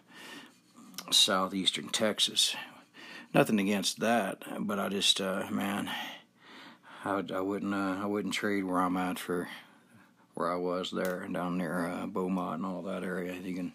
[1.11, 2.55] southeastern Texas.
[3.31, 5.91] Nothing against that, but I just uh, man,
[7.05, 9.49] I, I wouldn't uh, I wouldn't trade where I'm at for
[10.33, 13.33] where I was there down near uh, Beaumont and all that area.
[13.35, 13.73] You can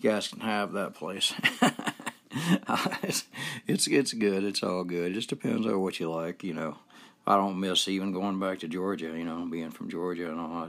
[0.00, 1.34] you guys can have that place.
[3.68, 4.42] it's it's good.
[4.42, 5.10] It's all good.
[5.10, 6.78] It just depends on what you like, you know.
[7.28, 10.64] I don't miss even going back to Georgia, you know, being from Georgia and all.
[10.64, 10.68] I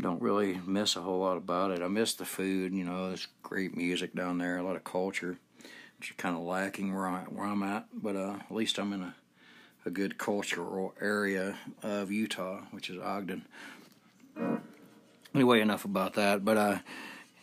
[0.00, 1.82] don't really miss a whole lot about it.
[1.82, 5.38] I miss the food, you know, there's great music down there, a lot of culture,
[6.00, 7.86] which is kind of lacking where, I, I'm at.
[7.94, 9.14] But uh, at least I'm in a,
[9.86, 13.46] a good cultural area of Utah, which is Ogden.
[15.32, 16.44] Anyway, enough about that.
[16.44, 16.78] But uh,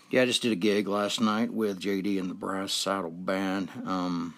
[0.10, 3.70] yeah, I just did a gig last night with JD and the Brass Saddle Band.
[3.86, 4.34] Um,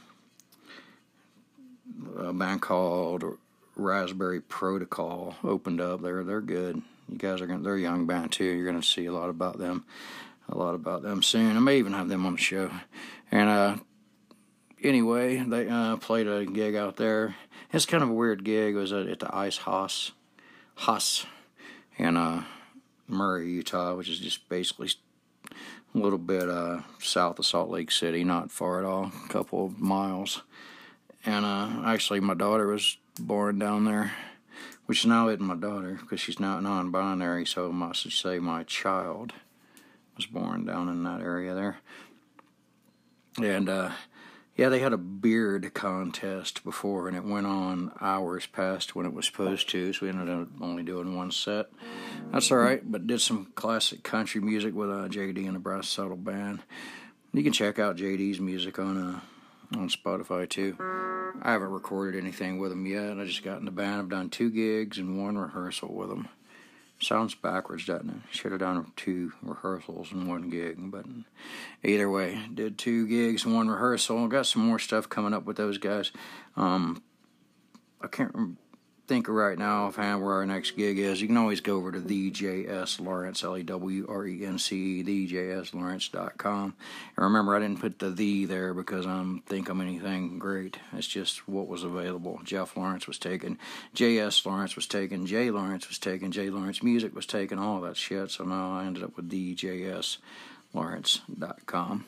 [2.20, 3.40] a band called
[3.76, 6.02] Raspberry Protocol opened up.
[6.02, 6.82] They're they're good.
[7.10, 8.46] You guys are gonna they're a young band too.
[8.46, 9.86] You're gonna see a lot about them,
[10.50, 11.56] a lot about them soon.
[11.56, 12.72] I may even have them on the show.
[13.32, 13.78] And uh,
[14.84, 17.36] anyway, they uh, played a gig out there.
[17.74, 18.76] It's kind of a weird gig.
[18.76, 20.12] It was at, the Ice House,
[20.76, 21.26] House,
[21.98, 22.44] in uh,
[23.08, 24.90] Murray, Utah, which is just basically
[25.50, 29.66] a little bit uh, south of Salt Lake City, not far at all, a couple
[29.66, 30.42] of miles.
[31.26, 34.12] And uh, actually, my daughter was born down there,
[34.86, 37.46] which now isn't my daughter because she's not non-binary.
[37.46, 39.34] So I must say my child
[40.18, 41.78] was born down in that area there.
[43.42, 43.92] And uh,
[44.58, 49.14] Yeah, they had a beard contest before, and it went on hours past when it
[49.14, 51.68] was supposed to, so we ended up only doing one set.
[52.32, 55.88] That's all right, but did some classic country music with uh, JD and the Brass
[55.88, 56.60] Saddle Band.
[57.34, 59.20] You can check out JD's music on uh,
[59.76, 60.76] on Spotify too.
[61.42, 63.18] I haven't recorded anything with them yet.
[63.18, 64.00] I just got in the band.
[64.02, 66.28] I've done two gigs and one rehearsal with them.
[67.00, 68.16] Sounds backwards, doesn't it?
[68.30, 71.06] Should have done two rehearsals and one gig, but
[71.84, 74.28] either way, did two gigs and one rehearsal.
[74.28, 76.12] Got some more stuff coming up with those guys.
[76.56, 77.02] Um,
[78.02, 78.58] I can't
[79.12, 81.22] think right now offhand where our next gig is.
[81.22, 84.58] You can always go over to the JS Lawrence, L E W R E N
[84.58, 86.74] C E, thejslawrence.com.
[87.18, 90.78] And remember, I didn't put the the there because I don't think I'm anything great.
[90.94, 92.40] It's just what was available.
[92.46, 93.60] Jeff Lawrence was taken,
[93.94, 97.98] JS Lawrence was taken, J Lawrence was taken, J Lawrence Music was taken, all that
[97.98, 98.32] shit.
[98.32, 102.06] So now I ended up with thejslawrence.com.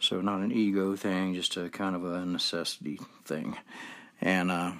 [0.00, 3.58] So not an ego thing, just a kind of a necessity thing.
[4.22, 4.72] And, uh,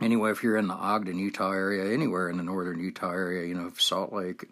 [0.00, 3.54] anyway, if you're in the Ogden, Utah area, anywhere in the northern Utah area, you
[3.54, 4.48] know, Salt Lake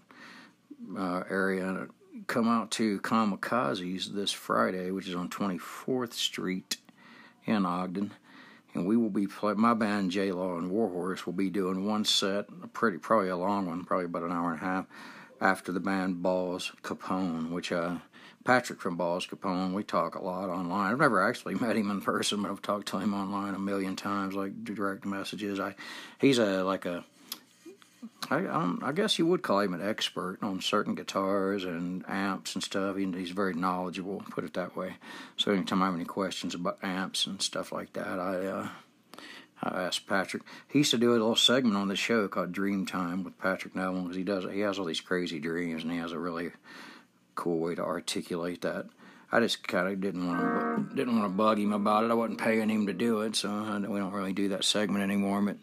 [0.97, 1.89] uh, area,
[2.27, 6.79] come out to Kamikazes this Friday, which is on 24th Street
[7.45, 8.13] in Ogden.
[8.75, 9.27] And we will be
[9.57, 13.37] my band, J Law and Warhorse, will be doing one set, a pretty, probably a
[13.37, 14.87] long one, probably about an hour and a half,
[15.41, 17.97] after the band Balls Capone, which uh,
[18.45, 20.93] Patrick from Balls Capone, we talk a lot online.
[20.93, 23.97] I've never actually met him in person, but I've talked to him online a million
[23.97, 25.61] times, like direct messages.
[25.61, 25.75] I,
[26.21, 27.05] he's a like a,
[28.31, 32.55] I, um, I guess you would call him an expert on certain guitars and amps
[32.55, 32.97] and stuff.
[32.97, 34.95] He, he's very knowledgeable, put it that way.
[35.37, 38.47] So anytime I have any questions about amps and stuff like that, I.
[38.47, 38.69] Uh,
[39.61, 40.45] I asked Patrick.
[40.69, 43.75] He used to do a little segment on the show called Dream Time with Patrick
[43.75, 44.45] Neville because he does.
[44.45, 46.53] He has all these crazy dreams and he has a really
[47.39, 48.87] cool way to articulate that.
[49.31, 50.41] I just kind of didn't want
[50.91, 52.11] to didn't want to bug him about it.
[52.11, 53.49] I wasn't paying him to do it, so
[53.89, 55.41] we don't really do that segment anymore.
[55.43, 55.57] But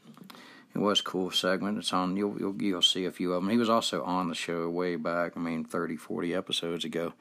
[0.73, 1.77] it was a cool segment.
[1.77, 2.15] It's on.
[2.15, 3.51] You'll you'll you'll see a few of them.
[3.51, 5.33] He was also on the show way back.
[5.35, 7.13] I mean, 30, 40 episodes ago.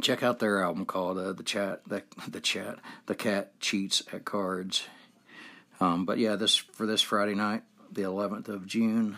[0.00, 2.78] Check out their album called uh, "The Chat." The, the chat.
[3.06, 4.84] The cat cheats at cards.
[5.80, 9.16] Um, but yeah, this for this Friday night, the 11th of June,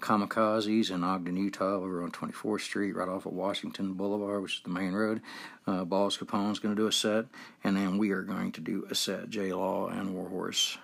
[0.00, 4.62] Kamikazes in Ogden, Utah, over on 24th Street, right off of Washington Boulevard, which is
[4.62, 5.20] the main road.
[5.66, 7.26] Uh, Balls Capone's going to do a set,
[7.64, 10.78] and then we are going to do a set, J Law and Warhorse.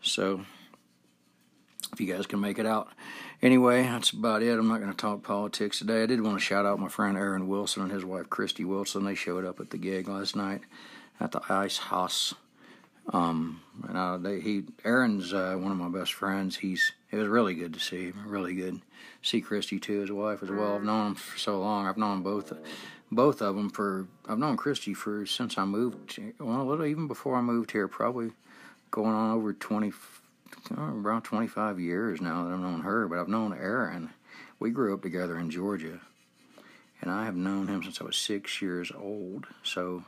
[0.00, 0.44] So,
[1.92, 2.88] if you guys can make it out.
[3.42, 4.58] Anyway, that's about it.
[4.58, 6.02] I'm not going to talk politics today.
[6.02, 9.04] I did want to shout out my friend Aaron Wilson and his wife Christy Wilson.
[9.04, 10.62] They showed up at the gig last night
[11.20, 12.34] at the Ice House.
[13.08, 16.58] Um, and uh, they, he Aaron's uh, one of my best friends.
[16.58, 18.22] He's it was really good to see him.
[18.26, 18.80] Really good.
[19.22, 20.76] See Christy too, his wife as well.
[20.76, 21.86] I've known him for so long.
[21.86, 22.52] I've known both,
[23.10, 24.06] both of them for.
[24.28, 26.18] I've known Christy for since I moved.
[26.38, 27.88] Well, a little even before I moved here.
[27.88, 28.30] Probably
[28.92, 29.92] going on over twenty,
[30.76, 33.08] around twenty five years now that I've known her.
[33.08, 34.10] But I've known Aaron.
[34.60, 36.00] We grew up together in Georgia,
[37.00, 39.48] and I have known him since I was six years old.
[39.64, 40.04] So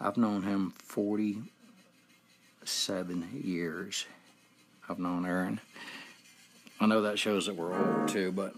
[0.00, 1.42] I've known him forty
[2.68, 4.06] seven years.
[4.88, 5.60] I've known Aaron.
[6.80, 8.54] I know that shows that we're old too, but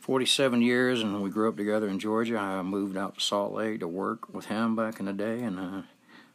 [0.00, 2.38] 47 years, and we grew up together in Georgia.
[2.38, 5.58] I moved out to Salt Lake to work with him back in the day, and
[5.58, 5.82] uh,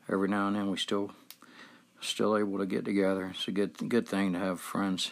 [0.10, 1.12] every now and then we still
[2.00, 3.32] still able to get together.
[3.34, 5.12] It's a good good thing to have friends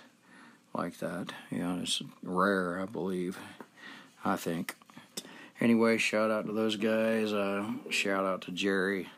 [0.74, 1.34] like that.
[1.50, 3.38] You know, it's rare, I believe.
[4.24, 4.76] I think.
[5.62, 7.34] Anyway, shout out to those guys.
[7.34, 9.10] Uh, shout out to Jerry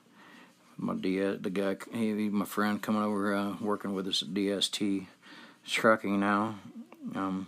[0.81, 5.05] my D the guy he my friend coming over uh, working with us at DST
[5.65, 6.55] trucking now.
[7.15, 7.47] Um,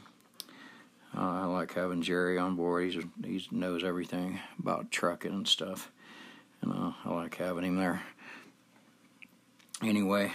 [1.17, 2.85] uh, I like having Jerry on board.
[2.85, 5.91] He's he knows everything about trucking and stuff,
[6.61, 8.03] and uh, I like having him there.
[9.81, 10.31] Anyway,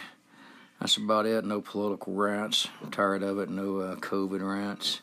[0.80, 1.44] that's about it.
[1.44, 2.68] No political rants.
[2.82, 3.48] I'm tired of it.
[3.48, 5.00] No uh, COVID rants.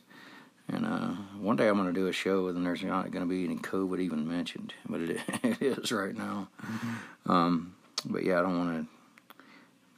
[0.67, 3.29] And uh, one day I'm going to do a show and there's not going to
[3.29, 6.47] be any COVID even mentioned, but it, it is right now.
[6.63, 7.31] Mm-hmm.
[7.31, 7.74] Um,
[8.05, 8.95] but yeah, I don't want to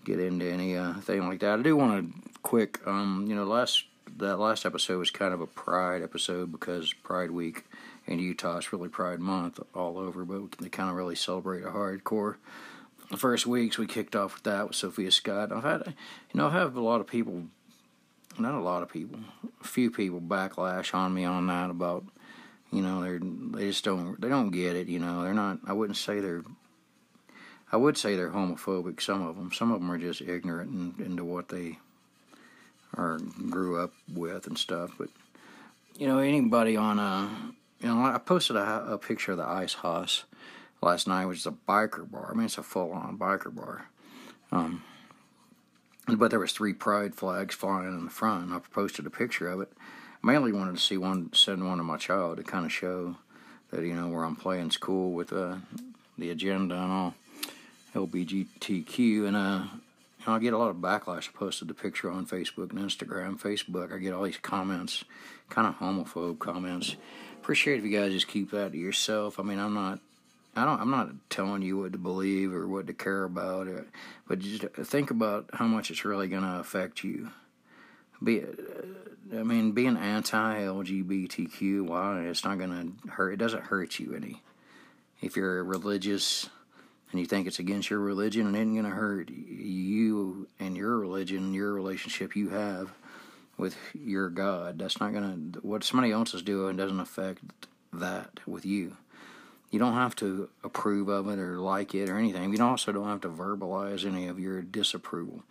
[0.06, 1.60] get into any uh, thing like that.
[1.60, 3.84] I do want to quick, um, you know, last
[4.18, 7.66] that last episode was kind of a Pride episode because Pride Week
[8.06, 11.70] in Utah is really Pride Month all over, but they kind of really celebrate a
[11.70, 12.36] hardcore.
[13.12, 15.52] The first weeks we kicked off with that with Sophia Scott.
[15.52, 15.94] I've had,
[16.34, 17.44] you know, I've had a lot of people,
[18.40, 19.20] not a lot of people,
[19.62, 22.06] a few people backlash on me on that about,
[22.72, 24.88] you know, they're they just don't they don't get it.
[24.88, 25.60] You know, they're not.
[25.66, 26.44] I wouldn't say they're
[27.72, 29.02] I would say they're homophobic.
[29.02, 31.80] Some of them, some of them are just ignorant in, into what they
[32.96, 34.92] are grew up with and stuff.
[34.98, 35.10] But
[35.98, 37.30] you know, anybody on a,
[37.82, 40.24] you know, I posted a, a picture of the ice house
[40.82, 42.30] last night, which is a biker bar.
[42.32, 43.90] I mean, it's a full-on biker bar.
[44.52, 44.84] Um,
[46.08, 48.46] but there was three pride flags flying in the front.
[48.46, 49.72] And I posted a picture of it.
[50.24, 53.18] Mainly wanted to see one, send one to my child to kind of show
[53.72, 55.58] that you know where I'm playing's cool with uh,
[56.18, 57.14] the agenda and all
[57.94, 59.28] LBGTQ.
[59.28, 59.64] And uh,
[60.26, 61.30] I get a lot of backlash.
[61.30, 63.40] I posted the picture on Facebook and Instagram.
[63.40, 65.04] Facebook, I get all these comments,
[65.50, 66.96] kind of homophobe comments.
[67.42, 69.40] Appreciate if you guys just keep that to yourself.
[69.40, 70.00] I mean, I'm not
[70.58, 70.82] I don't.
[70.82, 73.86] I'm not telling you what to believe or what to care about, or,
[74.28, 77.30] but just think about how much it's really going to affect you.
[78.24, 78.44] Be,
[79.32, 83.34] I mean, being anti-LGBTQY, it's not going to hurt.
[83.34, 84.42] It doesn't hurt you any.
[85.22, 86.50] If you're religious
[87.12, 90.76] and you think it's against your religion, and it ain't going to hurt you and
[90.76, 92.94] your religion, your relationship you have
[93.58, 94.80] with your God.
[94.80, 95.60] That's not going to.
[95.60, 97.44] What somebody else is doing doesn't affect
[97.94, 98.98] that with you
[99.70, 102.54] you don't have to approve of it or like it or anything.
[102.54, 105.44] You also don't have to verbalize any of your disapproval.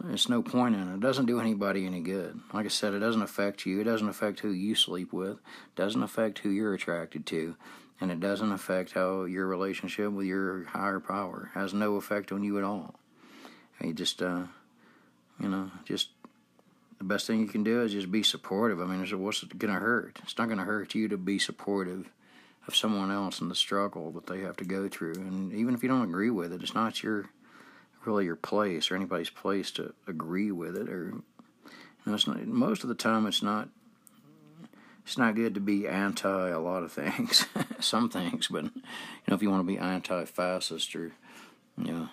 [0.00, 0.94] There's no point in it.
[0.94, 2.40] It doesn't do anybody any good.
[2.52, 3.80] Like I said, it doesn't affect you.
[3.80, 5.36] It doesn't affect who you sleep with.
[5.36, 7.56] It doesn't affect who you're attracted to.
[8.00, 12.42] And it doesn't affect how your relationship with your higher power has no effect on
[12.42, 12.96] you at all.
[13.80, 14.44] You just, uh,
[15.38, 16.10] you know, just
[16.98, 18.80] the best thing you can do is just be supportive.
[18.80, 20.18] I mean, what's going to hurt?
[20.22, 22.10] It's not going to hurt you to be supportive
[22.66, 25.14] of someone else and the struggle that they have to go through.
[25.14, 27.26] And even if you don't agree with it, it's not your
[28.04, 30.88] really your place or anybody's place to agree with it.
[30.88, 31.22] Or you
[32.06, 33.68] know, it's not, most of the time, it's not.
[35.04, 37.46] It's not good to be anti a lot of things,
[37.80, 38.82] some things, but you
[39.28, 41.12] know if you want to be anti-fascist or
[41.76, 42.08] you know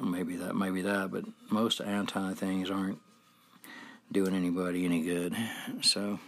[0.00, 2.98] maybe that, maybe that, but most anti things aren't
[4.10, 5.34] doing anybody any good.
[5.80, 6.20] So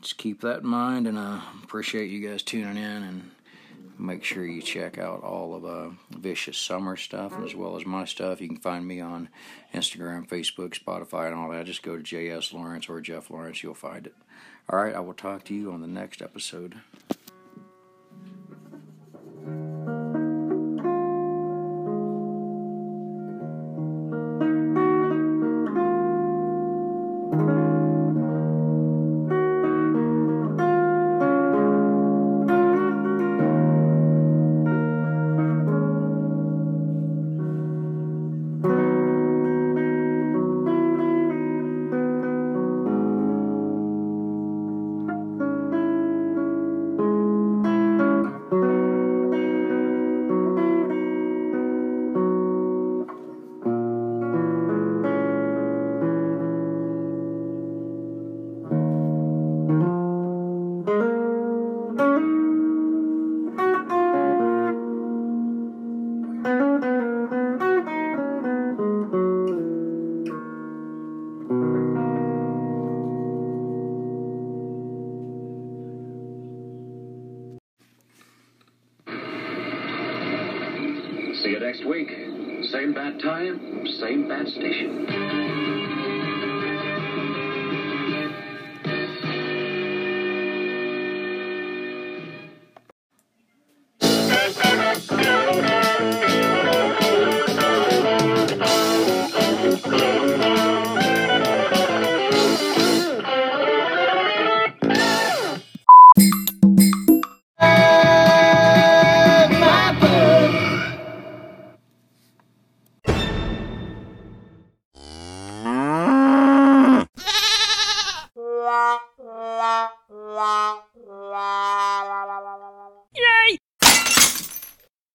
[0.00, 3.02] just keep that in mind, and I appreciate you guys tuning in.
[3.02, 3.30] And
[3.98, 8.04] make sure you check out all of uh, Vicious Summer stuff as well as my
[8.04, 8.40] stuff.
[8.40, 9.28] You can find me on
[9.74, 11.66] Instagram, Facebook, Spotify, and all that.
[11.66, 14.14] Just go to JS Lawrence or Jeff Lawrence, you'll find it.
[14.68, 16.76] All right, I will talk to you on the next episode.